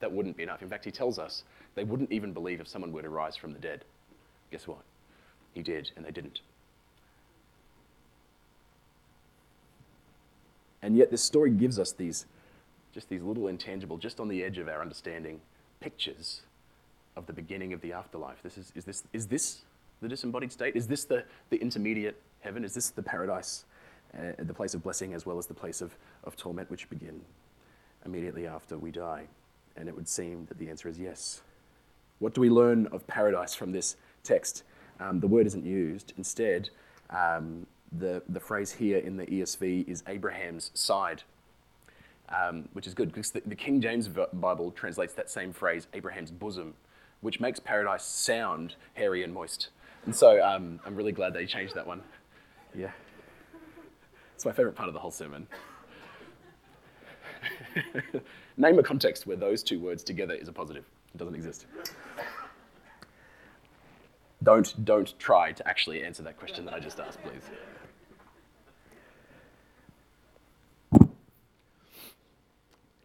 [0.00, 0.62] that wouldn't be enough.
[0.62, 3.52] In fact, he tells us they wouldn't even believe if someone were to rise from
[3.52, 3.84] the dead.
[4.50, 4.82] Guess what?
[5.54, 6.40] He did, and they didn't.
[10.82, 12.26] And yet, this story gives us these,
[12.92, 15.40] just these little intangible, just on the edge of our understanding,
[15.80, 16.42] pictures
[17.16, 18.42] of the beginning of the afterlife.
[18.42, 19.62] This is, is, this, is this
[20.02, 20.76] the disembodied state?
[20.76, 22.64] Is this the, the intermediate heaven?
[22.64, 23.64] Is this the paradise,
[24.16, 27.20] uh, the place of blessing as well as the place of, of torment which begin
[28.04, 29.24] immediately after we die?
[29.76, 31.42] And it would seem that the answer is yes.
[32.18, 34.62] What do we learn of paradise from this text?
[35.00, 36.14] Um, the word isn't used.
[36.16, 36.70] Instead,
[37.10, 41.22] um, the, the phrase here in the ESV is Abraham's side,
[42.28, 46.30] um, which is good because the, the, King James Bible translates that same phrase, Abraham's
[46.30, 46.74] bosom,
[47.20, 49.68] which makes paradise sound hairy and moist.
[50.04, 52.02] And so um, I'm really glad they changed that one.
[52.76, 52.90] Yeah.
[54.34, 55.46] It's my favorite part of the whole sermon.
[58.56, 60.84] Name a context where those two words together is a positive.
[61.14, 61.66] It doesn't exist.
[64.42, 67.50] Don't, don't try to actually answer that question that I just asked, please.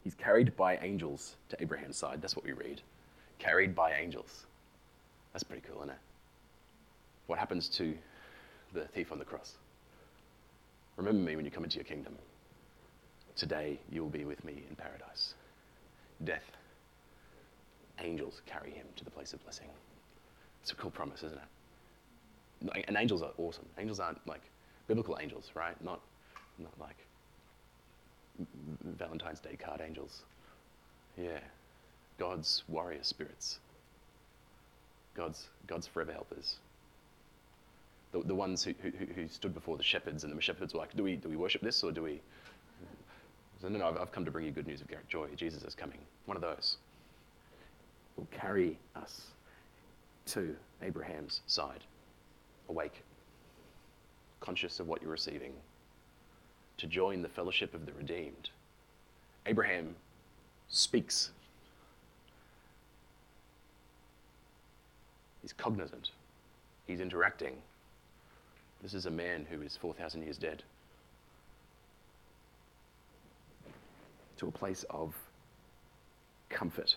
[0.03, 2.21] He's carried by angels to Abraham's side.
[2.21, 2.81] That's what we read.
[3.39, 4.45] Carried by angels.
[5.31, 5.99] That's pretty cool, isn't it?
[7.27, 7.97] What happens to
[8.73, 9.55] the thief on the cross?
[10.97, 12.15] Remember me when you come into your kingdom.
[13.35, 15.33] Today you will be with me in paradise.
[16.23, 16.43] Death.
[17.99, 19.67] Angels carry him to the place of blessing.
[20.61, 21.39] It's a cool promise, isn't
[22.73, 22.85] it?
[22.87, 23.65] And angels are awesome.
[23.79, 24.41] Angels aren't like
[24.87, 25.81] biblical angels, right?
[25.83, 26.01] Not,
[26.59, 26.97] not like
[28.83, 30.21] Valentine's Day card angels.
[31.17, 31.39] Yeah.
[32.19, 33.59] God's warrior spirits.
[35.15, 36.57] God's, God's forever helpers.
[38.11, 40.95] The, the ones who, who, who stood before the shepherds, and the shepherds were like,
[40.95, 42.21] do we, do we worship this or do we?
[43.61, 45.27] So, no, no, I've, I've come to bring you good news of joy.
[45.35, 45.99] Jesus is coming.
[46.25, 46.77] One of those
[48.17, 49.27] will carry us
[50.27, 51.83] to Abraham's side,
[52.69, 53.03] awake,
[54.39, 55.53] conscious of what you're receiving,
[56.77, 58.49] to join the fellowship of the redeemed.
[59.45, 59.95] Abraham
[60.69, 61.31] speaks.
[65.41, 66.11] He's cognizant.
[66.87, 67.53] He's interacting.
[68.81, 70.63] This is a man who is 4,000 years dead.
[74.37, 75.13] To a place of
[76.49, 76.95] comfort.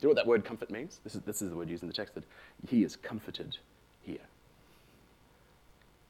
[0.00, 1.00] Do you know what that word comfort means?
[1.04, 2.24] This is, this is the word used in the text that
[2.66, 3.58] he is comforted
[4.02, 4.26] here.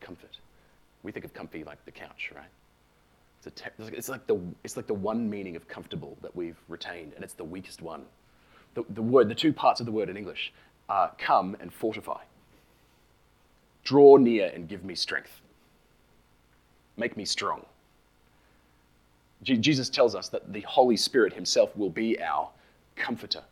[0.01, 0.39] Comfort.
[1.03, 2.45] We think of comfy like the couch, right?
[3.45, 7.15] It's, te- it's, like the, it's like the one meaning of comfortable that we've retained,
[7.15, 8.05] and it's the weakest one.
[8.75, 10.53] The, the word, the two parts of the word in English
[10.89, 12.21] are come and fortify.
[13.91, 15.41] Draw near and give me strength.
[16.97, 17.67] Make me strong.
[19.43, 22.51] Jesus tells us that the Holy Spirit Himself will be our
[22.95, 23.43] comforter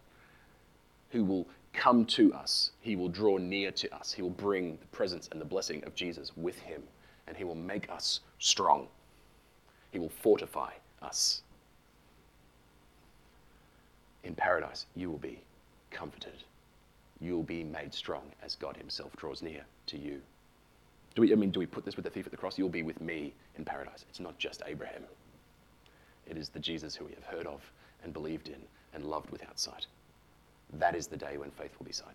[1.11, 2.71] who will come to us.
[2.83, 4.13] He will draw near to us.
[4.13, 6.85] He will bring the presence and the blessing of Jesus with him,
[7.27, 8.87] and he will make us strong.
[9.91, 10.71] He will fortify
[11.03, 11.43] us.
[14.23, 15.41] In paradise, you will be
[15.91, 16.45] comforted.
[17.21, 20.21] You will be made strong as God himself draws near to you.
[21.15, 22.59] Do we, I mean, do we put this with the thief at the cross?
[22.59, 24.05] You'll be with me in paradise.
[24.09, 25.03] It's not just Abraham.
[26.27, 27.61] It is the Jesus who we have heard of
[28.05, 28.61] and believed in
[28.95, 29.87] and loved without sight.
[30.75, 32.15] That is the day when faith will be sight.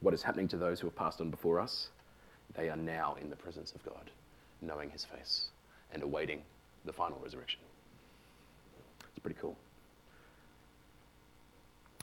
[0.00, 1.88] What is happening to those who have passed on before us?
[2.54, 4.10] They are now in the presence of God,
[4.60, 5.46] knowing his face
[5.92, 6.42] and awaiting
[6.84, 7.60] the final resurrection.
[9.10, 9.56] It's pretty cool.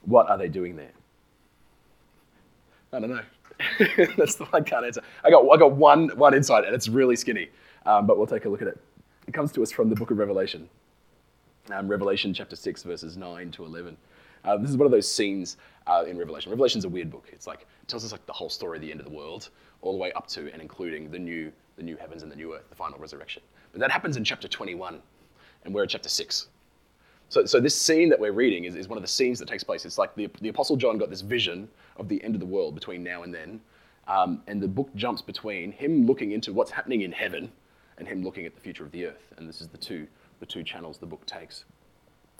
[0.05, 0.93] What are they doing there?
[2.91, 3.21] I don't know.
[4.17, 5.01] That's the one I can't answer.
[5.23, 7.49] I got, I got one, one insight, and it's really skinny,
[7.85, 8.79] um, but we'll take a look at it.
[9.27, 10.67] It comes to us from the book of Revelation,
[11.71, 13.95] um, Revelation chapter 6, verses 9 to 11.
[14.43, 16.49] Uh, this is one of those scenes uh, in Revelation.
[16.49, 17.27] Revelation's a weird book.
[17.31, 19.49] It's like it tells us like the whole story of the end of the world,
[19.81, 22.55] all the way up to and including the new, the new heavens and the new
[22.55, 23.43] earth, the final resurrection.
[23.71, 24.99] But that happens in chapter 21,
[25.65, 26.47] and we're at chapter 6.
[27.29, 29.63] So, so this scene that we're reading is, is one of the scenes that takes
[29.63, 29.85] place.
[29.85, 32.73] It's like the, the Apostle John got this vision of the end of the world
[32.73, 33.61] between now and then,
[34.07, 37.51] um, and the book jumps between him looking into what's happening in heaven
[37.99, 39.31] and him looking at the future of the earth.
[39.37, 40.07] And this is the two,
[40.39, 41.65] the two channels the book takes.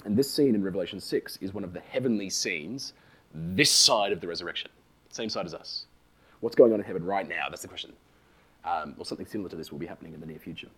[0.06, 2.93] And this scene in Revelation 6 is one of the heavenly scenes
[3.34, 4.71] this side of the resurrection,
[5.10, 5.86] same side as us.
[6.39, 7.45] What's going on in heaven right now?
[7.49, 7.93] That's the question.
[8.65, 10.69] Um, or something similar to this will be happening in the near future.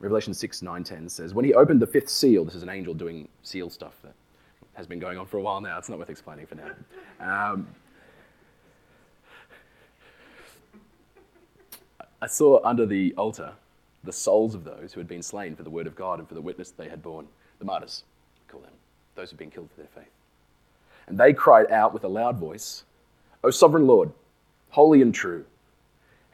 [0.00, 2.94] Revelation 6, 9, 10 says, When he opened the fifth seal, this is an angel
[2.94, 4.14] doing seal stuff that
[4.74, 5.78] has been going on for a while now.
[5.78, 6.70] It's not worth explaining for now.
[7.20, 7.68] Um,
[12.20, 13.52] I saw under the altar
[14.02, 16.34] the souls of those who had been slain for the word of God and for
[16.34, 17.26] the witness they had borne,
[17.58, 18.04] the martyrs,
[18.48, 18.72] call them,
[19.14, 20.12] those who had been killed for their faith.
[21.06, 22.84] And they cried out with a loud voice,
[23.42, 24.10] O sovereign Lord,
[24.70, 25.44] holy and true,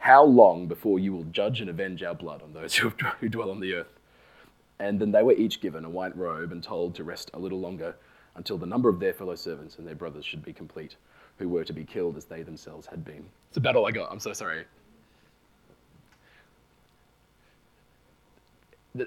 [0.01, 3.51] how long before you will judge and avenge our blood on those who, who dwell
[3.51, 3.93] on the earth?
[4.79, 7.59] And then they were each given a white robe and told to rest a little
[7.59, 7.95] longer
[8.35, 10.95] until the number of their fellow servants and their brothers should be complete,
[11.37, 13.23] who were to be killed as they themselves had been.
[13.49, 14.11] It's a battle I got.
[14.11, 14.65] I'm so sorry.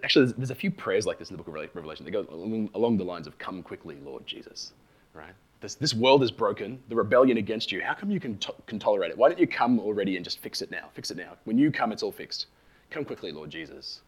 [0.05, 2.05] Actually, there's, there's a few prayers like this in the book of Revelation.
[2.05, 4.73] They go along, along the lines of, Come quickly, Lord Jesus.
[5.13, 5.35] Right?
[5.61, 7.81] This, this world is broken, the rebellion against you.
[7.81, 9.17] How come you can, to- can tolerate it?
[9.17, 10.89] Why don't you come already and just fix it now?
[10.93, 11.37] Fix it now.
[11.45, 12.47] When you come, it's all fixed.
[12.91, 14.03] Come quickly, Lord Jesus.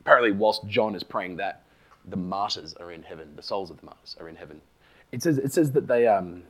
[0.00, 1.62] Apparently, whilst John is praying that,
[2.06, 3.32] the martyrs are in heaven.
[3.36, 4.60] The souls of the martyrs are in heaven.
[5.12, 6.42] It says, it says that they um,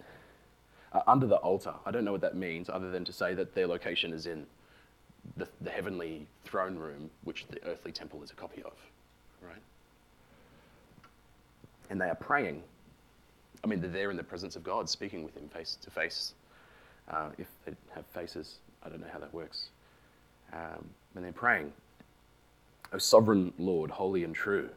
[0.93, 1.75] are under the altar.
[1.85, 4.47] I don't know what that means, other than to say that their location is in
[5.37, 8.73] the, the heavenly throne room, which the earthly temple is a copy of.
[9.43, 9.63] Right?
[11.91, 12.63] And they are praying.
[13.65, 16.35] I mean, they're there in the presence of God, speaking with Him face to face.
[17.11, 19.71] Uh, if they have faces, I don't know how that works.
[20.53, 20.85] Um,
[21.17, 21.73] and they're praying,
[22.93, 24.69] O sovereign Lord, holy and true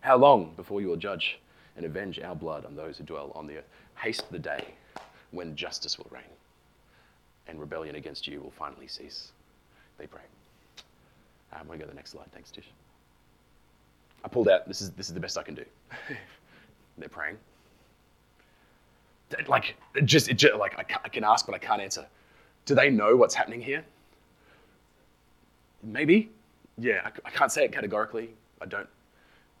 [0.00, 1.38] how long before you will judge
[1.76, 3.68] and avenge our blood on those who dwell on the earth?
[3.96, 4.64] Haste the day
[5.30, 6.22] when justice will reign
[7.46, 9.32] and rebellion against you will finally cease.
[9.98, 10.22] They pray.
[11.52, 12.30] I'm going to go to the next slide.
[12.32, 12.70] Thanks, Tish.
[14.24, 14.68] I pulled out.
[14.68, 15.64] This is, this is the best I can do.
[16.98, 17.36] They're praying.
[19.46, 22.06] Like, just, just like I, I can ask, but I can't answer.
[22.64, 23.84] Do they know what's happening here?
[25.82, 26.30] Maybe.
[26.78, 28.30] Yeah, I, I can't say it categorically.
[28.60, 28.88] I don't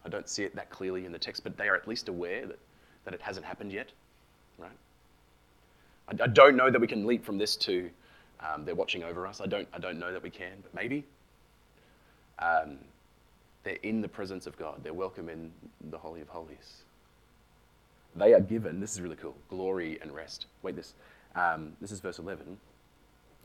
[0.04, 2.46] I don't see it that clearly in the text, but they are at least aware
[2.46, 2.58] that,
[3.04, 3.90] that it hasn't happened yet,
[4.56, 4.70] right?
[6.08, 7.90] I, I don't know that we can leap from this to
[8.40, 9.40] um, they're watching over us.
[9.40, 11.04] I don't, I don't know that we can, but maybe.
[12.38, 12.78] Um,
[13.64, 14.80] they're in the presence of God.
[14.82, 15.50] They're welcome in
[15.90, 16.84] the Holy of Holies.
[18.16, 20.46] They are given, this is really cool, glory and rest.
[20.62, 20.94] Wait, this.
[21.34, 22.58] Um, this is verse 11.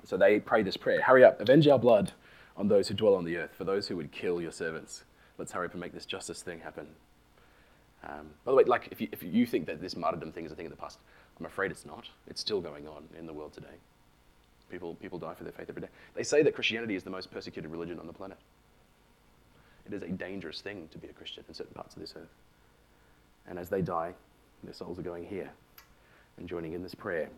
[0.06, 2.12] So they pray this prayer Hurry up, avenge our blood
[2.58, 5.04] on those who dwell on the earth, for those who would kill your servants
[5.38, 6.88] let's hurry up and make this justice thing happen.
[8.04, 10.52] Um, by the way, like if you, if you think that this martyrdom thing is
[10.52, 11.00] a thing of the past,
[11.40, 12.10] I'm afraid it's not.
[12.28, 13.76] It's still going on in the world today.
[14.70, 15.88] People, people die for their faith every day.
[16.16, 18.38] They say that Christianity is the most persecuted religion on the planet.
[19.86, 22.34] It is a dangerous thing to be a Christian in certain parts of this earth.
[23.48, 24.14] And as they die,
[24.68, 25.50] their souls are going here
[26.38, 27.30] and joining in this prayer.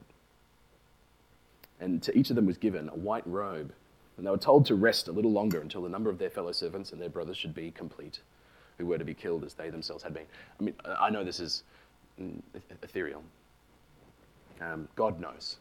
[1.80, 3.74] And to each of them was given a white robe
[4.18, 6.52] and they were told to rest a little longer until the number of their fellow
[6.52, 8.20] servants and their brothers should be complete,
[8.78, 10.26] who were to be killed as they themselves had been.
[10.60, 11.64] I mean, I know this is
[12.20, 12.42] mm,
[12.82, 13.24] ethereal.
[14.62, 15.58] Um, God knows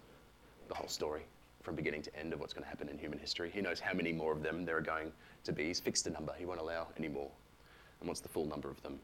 [0.69, 1.23] the whole story
[1.63, 3.51] from beginning to end of what's going to happen in human history.
[3.53, 5.11] He knows how many more of them there are going
[5.45, 5.65] to be.
[5.65, 6.33] He's fixed a number.
[6.39, 7.31] He won't allow any more.
[8.01, 9.01] And once the full number of them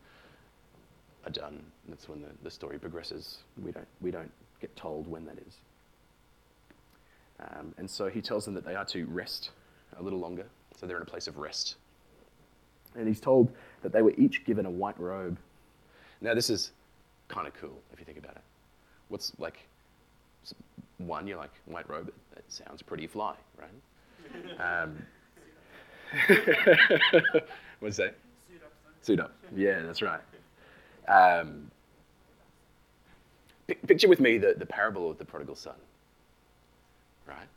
[1.24, 3.38] are done, that's when the, the story progresses.
[3.62, 4.30] We don't, we don't
[4.60, 5.56] get told when that is.
[7.40, 9.50] Um, and so he tells them that they are to rest
[9.98, 10.46] a little longer.
[10.76, 11.76] So they're in a place of rest.
[12.96, 13.50] And he's told
[13.82, 15.38] that they were each given a white robe.
[16.20, 16.72] Now, this is
[17.28, 18.42] kind of cool if you think about it.
[19.08, 19.58] What's like,
[20.98, 23.70] one, you're like, white robe, that sounds pretty fly, right?
[24.60, 24.96] Um,
[27.80, 28.16] what's that?
[28.48, 28.72] Suit up.
[29.00, 29.32] Suit up.
[29.56, 30.20] Yeah, that's right.
[31.10, 31.70] Um,
[33.86, 35.74] picture with me the, the parable of the prodigal son
[37.28, 37.48] right?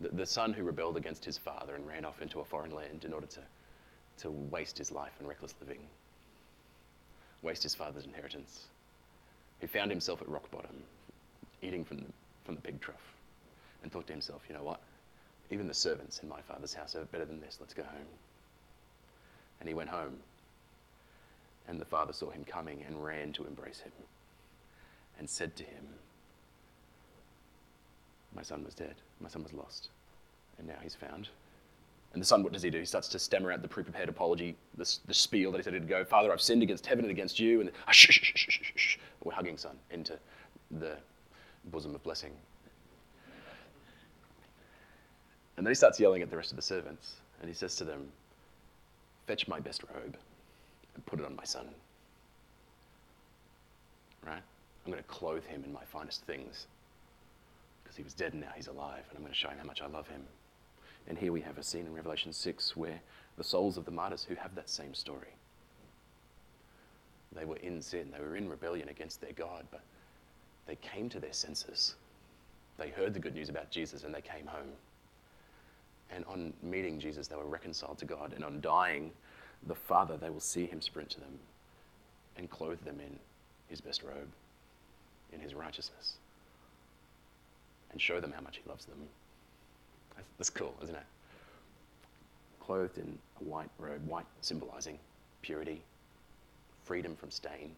[0.00, 3.04] The, the son who rebelled against his father and ran off into a foreign land
[3.04, 3.40] in order to,
[4.18, 5.80] to waste his life in reckless living,
[7.42, 8.66] waste his father's inheritance.
[9.60, 10.82] He found himself at rock bottom,
[11.62, 12.06] eating from the,
[12.44, 13.14] from the pig trough,
[13.82, 14.80] and thought to himself, you know what?
[15.50, 17.58] Even the servants in my father's house are better than this.
[17.60, 18.06] Let's go home.
[19.60, 20.16] And he went home.
[21.66, 23.92] And the father saw him coming and ran to embrace him
[25.18, 25.86] and said to him,
[28.34, 28.94] my son was dead.
[29.20, 29.90] My son was lost.
[30.58, 31.28] And now he's found.
[32.12, 32.78] And the son, what does he do?
[32.78, 35.74] He starts to stammer out the pre prepared apology, the, the spiel that he said
[35.74, 37.60] he'd go, Father, I've sinned against heaven and against you.
[37.60, 38.98] And ah, shh, shh, shh, shh, shh.
[39.22, 40.18] we're hugging son into
[40.70, 40.96] the
[41.66, 42.32] bosom of blessing.
[45.56, 47.14] And then he starts yelling at the rest of the servants.
[47.40, 48.08] And he says to them,
[49.26, 50.16] Fetch my best robe
[50.94, 51.66] and put it on my son.
[54.24, 54.42] Right?
[54.84, 56.66] I'm going to clothe him in my finest things
[57.82, 59.64] because he was dead and now he's alive, and I'm going to show him how
[59.64, 60.22] much I love him.
[61.06, 63.00] And here we have a scene in Revelation 6 where
[63.36, 65.34] the souls of the martyrs who have that same story.
[67.34, 69.82] They were in sin, they were in rebellion against their God, but
[70.66, 71.96] they came to their senses.
[72.78, 74.72] They heard the good news about Jesus and they came home.
[76.10, 78.32] And on meeting Jesus, they were reconciled to God.
[78.34, 79.10] And on dying,
[79.66, 81.38] the Father, they will see him sprint to them
[82.36, 83.18] and clothe them in
[83.68, 84.28] his best robe,
[85.32, 86.16] in his righteousness
[87.94, 88.98] and show them how much he loves them.
[90.36, 91.04] That's, cool, isn't it?
[92.58, 94.98] Clothed in a white robe, white symbolizing
[95.42, 95.80] purity,
[96.82, 97.70] freedom from stain,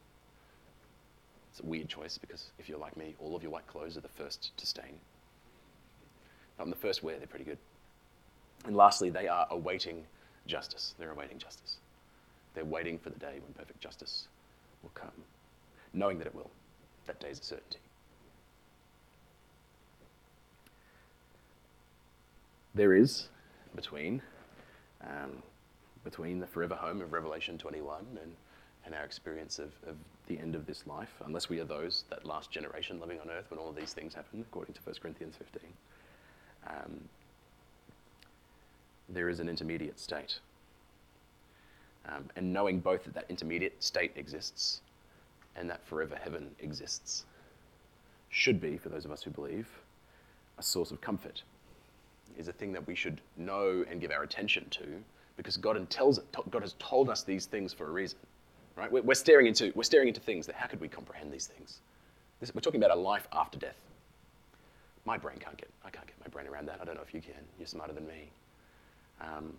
[1.51, 4.01] It's a weird choice because if you're like me, all of your white clothes are
[4.01, 4.99] the first to stain.
[6.63, 7.59] In the first wear, they're pretty good.
[8.65, 10.07] And lastly, they are awaiting
[10.47, 10.95] justice.
[10.99, 11.77] They're awaiting justice.
[12.55, 14.29] They're waiting for the day when perfect justice
[14.83, 15.25] will come,
[15.93, 16.51] knowing that it will.
[17.07, 17.79] That day is a certainty.
[22.75, 23.29] There is
[23.75, 24.23] between
[25.03, 25.43] um,
[26.07, 28.33] between the forever home of Revelation 21 and,
[28.85, 29.97] and our experience of, of
[30.29, 33.47] the end of this life, unless we are those, that last generation living on earth
[33.51, 35.63] when all of these things happen, according to 1 Corinthians 15.
[36.69, 37.01] Um,
[39.09, 40.39] there is an intermediate state.
[42.09, 44.81] Um, and knowing both that that intermediate state exists
[45.57, 47.25] and that forever heaven exists
[48.29, 49.69] should be, for those of us who believe,
[50.59, 51.43] a source of comfort.
[52.37, 54.85] Is a thing that we should know and give our attention to
[55.37, 56.19] because God, tells,
[56.51, 58.19] God has told us these things for a reason.
[58.75, 58.93] Right?
[58.93, 61.79] We're, staring into, we're staring into things that how could we comprehend these things?
[62.41, 63.77] This, we're talking about a life after death.
[65.07, 66.81] My brain can't get, I can't get my brain around that.
[66.83, 67.43] I don't know if you can.
[67.59, 68.29] You're smarter than me.
[69.21, 69.53] Um,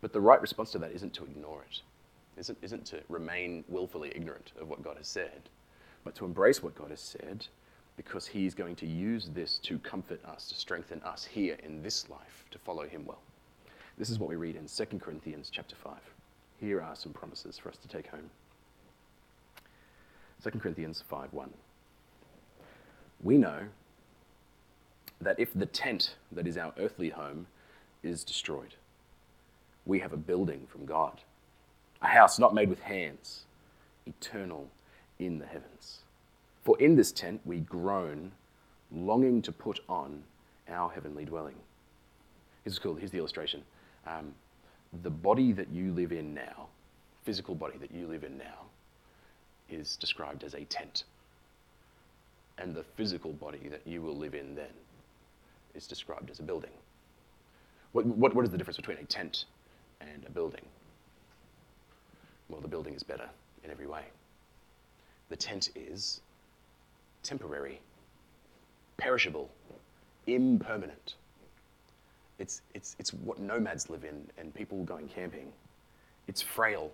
[0.00, 1.80] but the right response to that isn't to ignore it,
[2.36, 5.48] isn't, isn't to remain willfully ignorant of what God has said,
[6.04, 7.46] but to embrace what God has said
[7.96, 12.08] because He's going to use this to comfort us, to strengthen us here in this
[12.08, 13.20] life to follow Him well.
[13.98, 15.94] This is what we read in 2 Corinthians chapter 5.
[16.60, 18.30] Here are some promises for us to take home.
[20.42, 21.50] 2 Corinthians 5:1.
[23.22, 23.68] We know
[25.20, 27.46] that if the tent that is our earthly home
[28.02, 28.74] is destroyed,
[29.86, 31.20] we have a building from God,
[32.00, 33.44] a house not made with hands,
[34.06, 34.68] eternal
[35.18, 35.98] in the heavens.
[36.62, 38.32] For in this tent we groan,
[38.92, 40.22] longing to put on
[40.68, 41.56] our heavenly dwelling.
[42.64, 42.94] This is cool.
[42.94, 43.62] Here's the illustration.
[44.06, 44.34] Um,
[45.02, 46.68] the body that you live in now,
[47.24, 48.66] physical body that you live in now,
[49.70, 51.04] is described as a tent.
[52.58, 54.66] And the physical body that you will live in then
[55.74, 56.70] is described as a building.
[57.92, 59.46] What, what, what is the difference between a tent
[60.12, 60.64] and a building?
[62.48, 63.28] Well, the building is better
[63.64, 64.04] in every way.
[65.30, 66.20] The tent is
[67.22, 67.80] temporary,
[68.96, 69.50] perishable,
[70.26, 71.14] impermanent.
[72.38, 75.52] It's, it's, it's what nomads live in and people going camping.
[76.26, 76.90] It's frail.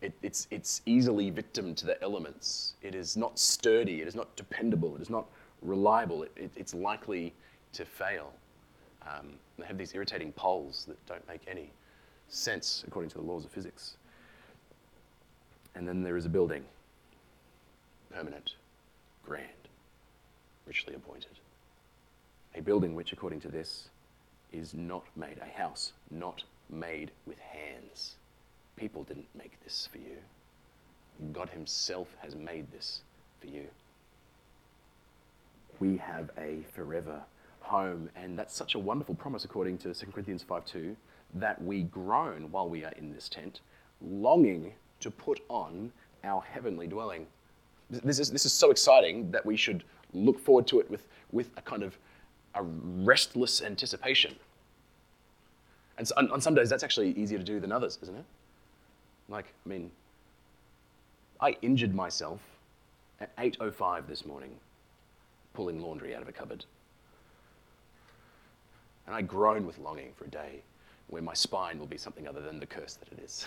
[0.00, 2.74] It, it's, it's easily victim to the elements.
[2.82, 4.00] It is not sturdy.
[4.00, 4.96] It is not dependable.
[4.96, 5.26] It is not
[5.60, 6.22] reliable.
[6.22, 7.34] It, it, it's likely
[7.74, 8.32] to fail.
[9.02, 11.70] Um, they have these irritating poles that don't make any
[12.30, 13.96] sense according to the laws of physics.
[15.74, 16.64] And then there is a building,
[18.12, 18.54] permanent,
[19.24, 19.46] grand,
[20.66, 21.38] richly appointed.
[22.54, 23.88] A building which, according to this,
[24.52, 28.16] is not made, a house not made with hands.
[28.76, 30.16] People didn't make this for you.
[31.32, 33.02] God Himself has made this
[33.40, 33.66] for you.
[35.78, 37.20] We have a forever
[37.60, 40.96] home, and that's such a wonderful promise according to 2 Corinthians 5 2
[41.34, 43.60] that we groan while we are in this tent,
[44.00, 45.92] longing to put on
[46.24, 47.26] our heavenly dwelling.
[47.90, 51.50] This is, this is so exciting that we should look forward to it with, with
[51.56, 51.96] a kind of
[52.54, 54.34] a restless anticipation.
[55.98, 58.24] And so, on, on some days, that's actually easier to do than others, isn't it?
[59.28, 59.90] Like, I mean,
[61.40, 62.40] I injured myself
[63.20, 64.50] at 8.05 this morning
[65.52, 66.64] pulling laundry out of a cupboard.
[69.06, 70.62] And I groan with longing for a day
[71.10, 73.46] where my spine will be something other than the curse that it is.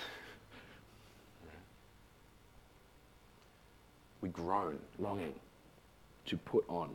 [4.23, 5.35] we groan, longing
[6.25, 6.89] to put on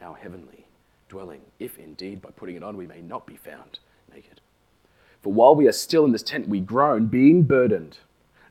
[0.00, 0.64] our heavenly
[1.08, 3.80] dwelling, if indeed by putting it on we may not be found
[4.14, 4.40] naked.
[5.20, 7.98] For while we are still in this tent, we groan, being burdened.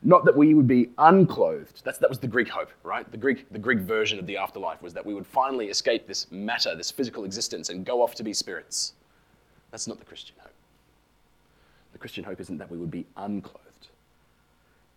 [0.03, 1.81] Not that we would be unclothed.
[1.85, 3.09] That's, that was the Greek hope, right?
[3.09, 6.29] The Greek, the Greek version of the afterlife was that we would finally escape this
[6.29, 8.93] matter, this physical existence, and go off to be spirits.
[9.71, 10.46] That's not the Christian hope.
[11.97, 13.87] The Christian hope isn't that we would be unclothed,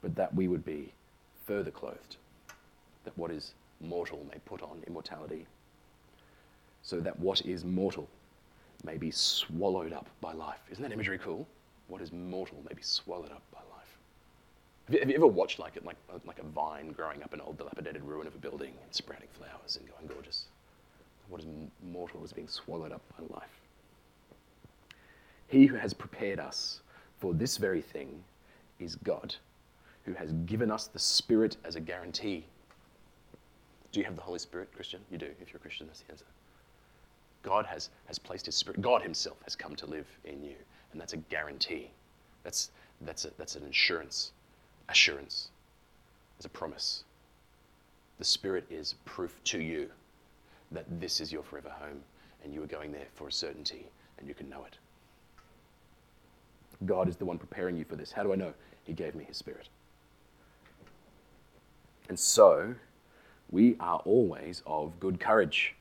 [0.02, 0.92] but that we would be
[1.46, 2.16] further clothed.
[3.04, 5.46] That what is mortal may put on immortality
[6.82, 8.06] so that what is mortal
[8.84, 10.60] may be swallowed up by life.
[10.70, 11.48] Isn't that imagery cool?
[11.88, 13.98] What is mortal may be swallowed up by life.
[14.84, 15.96] Have you, have you ever watched like, like,
[16.26, 19.78] like a vine growing up an old dilapidated ruin of a building and sprouting flowers
[19.78, 20.48] and going gorgeous?
[21.30, 21.46] What is
[21.82, 23.60] mortal is being swallowed up by life.
[25.48, 26.82] He who has prepared us
[27.20, 28.24] for this very thing
[28.78, 29.34] is God,
[30.04, 32.44] who has given us the Spirit as a guarantee.
[33.92, 35.00] Do you have the Holy Spirit, Christian?
[35.10, 35.28] You do.
[35.40, 36.24] If you're a Christian, that's the answer.
[37.42, 40.56] God has, has placed his spirit, God himself has come to live in you.
[40.92, 41.90] And that's a guarantee.
[42.42, 42.70] That's,
[43.02, 44.32] that's, a, that's an insurance,
[44.88, 45.50] assurance.
[46.36, 47.04] It's a promise.
[48.18, 49.88] The Spirit is proof to you
[50.72, 52.00] that this is your forever home
[52.44, 53.86] and you are going there for a certainty
[54.18, 54.78] and you can know it.
[56.86, 58.12] God is the one preparing you for this.
[58.12, 58.54] How do I know?
[58.84, 59.68] He gave me His Spirit.
[62.08, 62.74] And so,
[63.50, 65.74] we are always of good courage.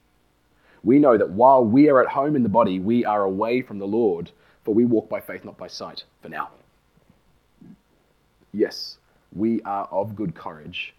[0.84, 3.80] We know that while we are at home in the body, we are away from
[3.80, 4.32] the Lord,
[4.64, 6.50] for we walk by faith, not by sight, for now.
[8.54, 8.97] Yes,
[9.34, 10.93] we are of good courage,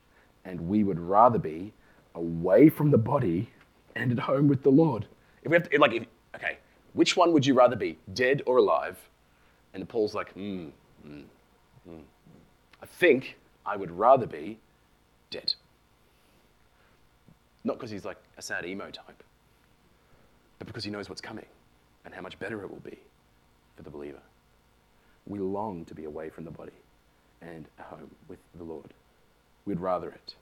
[0.44, 1.72] and we would rather be
[2.14, 3.50] away from the body
[3.96, 5.06] and at home with the Lord.
[5.42, 6.58] If we have to, like, if, okay,
[6.92, 8.98] which one would you rather be, dead or alive?
[9.72, 10.68] And the Paul's like, hmm,
[11.02, 11.20] hmm,
[11.88, 12.00] hmm.
[12.82, 14.58] I think I would rather be
[15.30, 15.54] dead.
[17.62, 19.22] Not because he's like a sad emo type,
[20.58, 21.46] but because he knows what's coming
[22.04, 22.98] and how much better it will be
[23.76, 24.20] for the believer.
[25.26, 26.72] We long to be away from the body
[27.42, 28.92] and at home with the Lord.
[29.66, 30.34] We'd rather it.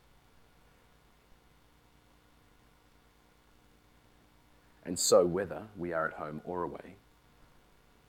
[4.84, 6.94] And so, whether we are at home or away,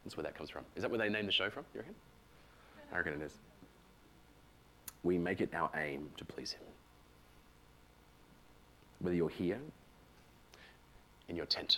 [0.09, 0.63] that's where that comes from.
[0.75, 1.93] Is that where they named the show from, you reckon?
[2.91, 3.37] I reckon it is.
[5.03, 6.63] We make it our aim to please Him.
[8.97, 9.59] Whether you're here,
[11.27, 11.77] in your tent,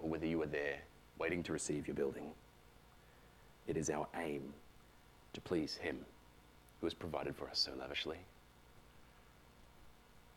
[0.00, 0.78] or whether you are there
[1.16, 2.32] waiting to receive your building,
[3.68, 4.42] it is our aim
[5.32, 6.04] to please Him
[6.80, 8.18] who has provided for us so lavishly.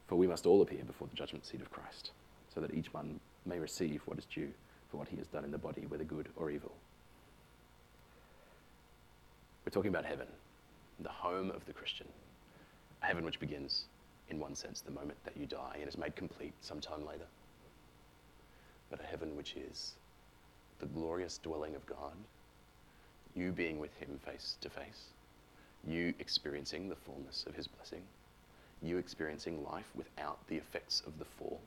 [0.07, 2.11] For we must all appear before the judgment seat of Christ
[2.53, 4.49] so that each one may receive what is due
[4.89, 6.71] for what he has done in the body, whether good or evil.
[9.65, 10.27] We're talking about heaven,
[11.01, 12.07] the home of the Christian.
[13.03, 13.85] A heaven which begins,
[14.29, 17.25] in one sense, the moment that you die and is made complete sometime later.
[18.89, 19.93] But a heaven which is
[20.79, 22.13] the glorious dwelling of God,
[23.35, 25.09] you being with Him face to face,
[25.85, 28.03] you experiencing the fullness of His blessing,
[28.81, 31.59] you experiencing life without the effects of the fall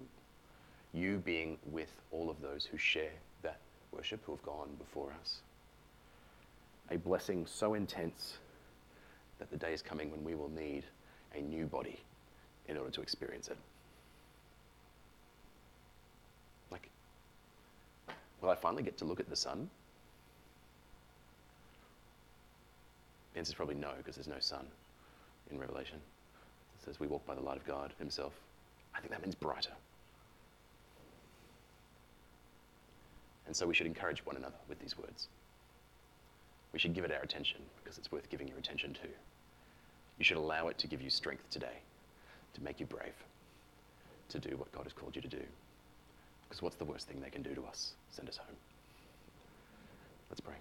[0.93, 3.12] you being with all of those who share
[3.43, 3.59] that
[3.93, 5.41] worship, who have gone before us.
[6.91, 8.38] A blessing so intense
[9.38, 10.84] that the day is coming when we will need
[11.34, 12.01] a new body
[12.68, 13.57] in order to experience it.
[16.70, 16.88] Like,
[18.41, 19.70] will I finally get to look at the sun?
[23.32, 24.66] The answer is probably no, because there's no sun
[25.51, 25.99] in Revelation.
[26.78, 28.32] It says we walk by the light of God Himself.
[28.95, 29.72] I think that means brighter.
[33.51, 35.26] And so we should encourage one another with these words.
[36.72, 39.09] We should give it our attention because it's worth giving your attention to.
[40.18, 41.80] You should allow it to give you strength today,
[42.55, 43.12] to make you brave,
[44.28, 45.42] to do what God has called you to do.
[46.48, 47.94] Because what's the worst thing they can do to us?
[48.12, 48.55] Send us home.
[50.30, 50.55] Let's pray.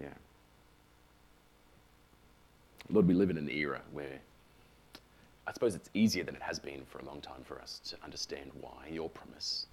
[0.00, 0.14] Yeah.
[2.90, 4.20] Lord, we live in an era where
[5.46, 7.96] I suppose it's easier than it has been for a long time for us to
[8.04, 9.66] understand why your promise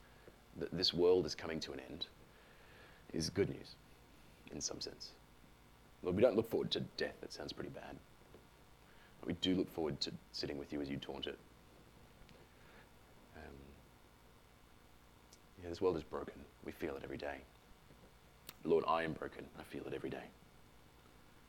[0.57, 2.07] that this world is coming to an end
[3.13, 3.75] is good news
[4.51, 5.09] in some sense.
[6.01, 7.15] Lord, we don't look forward to death.
[7.21, 7.95] That sounds pretty bad.
[9.19, 11.37] But we do look forward to sitting with you as you taunt it.
[13.35, 13.53] Um,
[15.61, 16.33] yeah, this world is broken.
[16.65, 17.37] We feel it every day.
[18.63, 19.45] Lord, I am broken.
[19.59, 20.23] I feel it every day.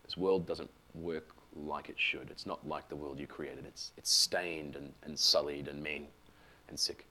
[0.04, 2.28] This world doesn't work like it should.
[2.30, 3.64] It's not like the world you created.
[3.66, 6.07] It's, it's stained and, and sullied and mean
[6.68, 7.07] and sick.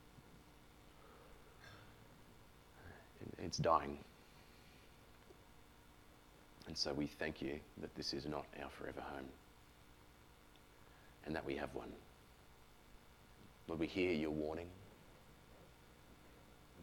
[3.38, 3.98] It's dying.
[6.68, 9.26] And so we thank you that this is not our forever home
[11.26, 11.90] and that we have one.
[13.68, 14.68] Lord, we hear your warning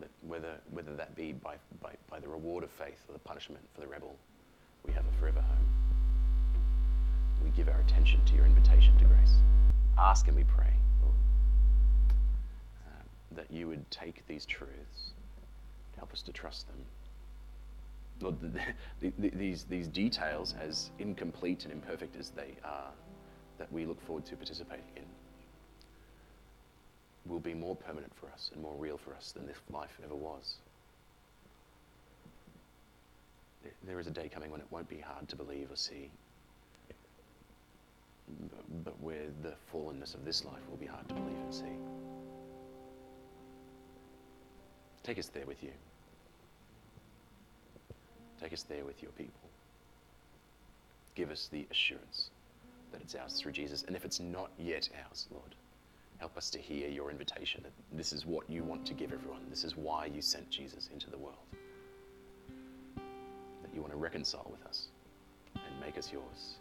[0.01, 3.63] that whether, whether that be by, by, by the reward of faith or the punishment
[3.75, 4.17] for the rebel,
[4.85, 5.66] we have a forever home
[7.47, 9.35] we give our attention to your invitation to grace.
[9.97, 11.15] Ask and we pray, Lord,
[12.87, 13.03] uh,
[13.37, 15.13] that you would take these truths
[15.97, 16.77] help us to trust them.
[18.21, 18.61] Lord, the,
[19.01, 22.91] the, the, these, these details, as incomplete and imperfect as they are,
[23.59, 25.05] that we look forward to participating in,
[27.31, 30.15] will be more permanent for us and more real for us than this life ever
[30.15, 30.57] was.
[33.85, 36.11] There is a day coming when it won't be hard to believe or see
[38.85, 41.65] but, where the fallenness of this life will be hard to believe and see.
[45.03, 45.71] Take us there with you.
[48.41, 49.49] Take us there with your people.
[51.15, 52.31] Give us the assurance
[52.93, 53.85] that it's ours through Jesus.
[53.85, 55.55] And if it's not yet ours, Lord,
[56.19, 59.41] help us to hear your invitation that this is what you want to give everyone.
[59.49, 61.37] This is why you sent Jesus into the world.
[62.97, 64.89] That you want to reconcile with us
[65.55, 66.57] and make us yours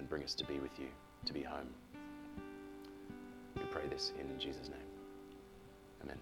[0.00, 0.88] and bring us to be with you,
[1.26, 1.68] to be home.
[3.54, 4.78] We pray this in Jesus' name.
[6.02, 6.18] Amen.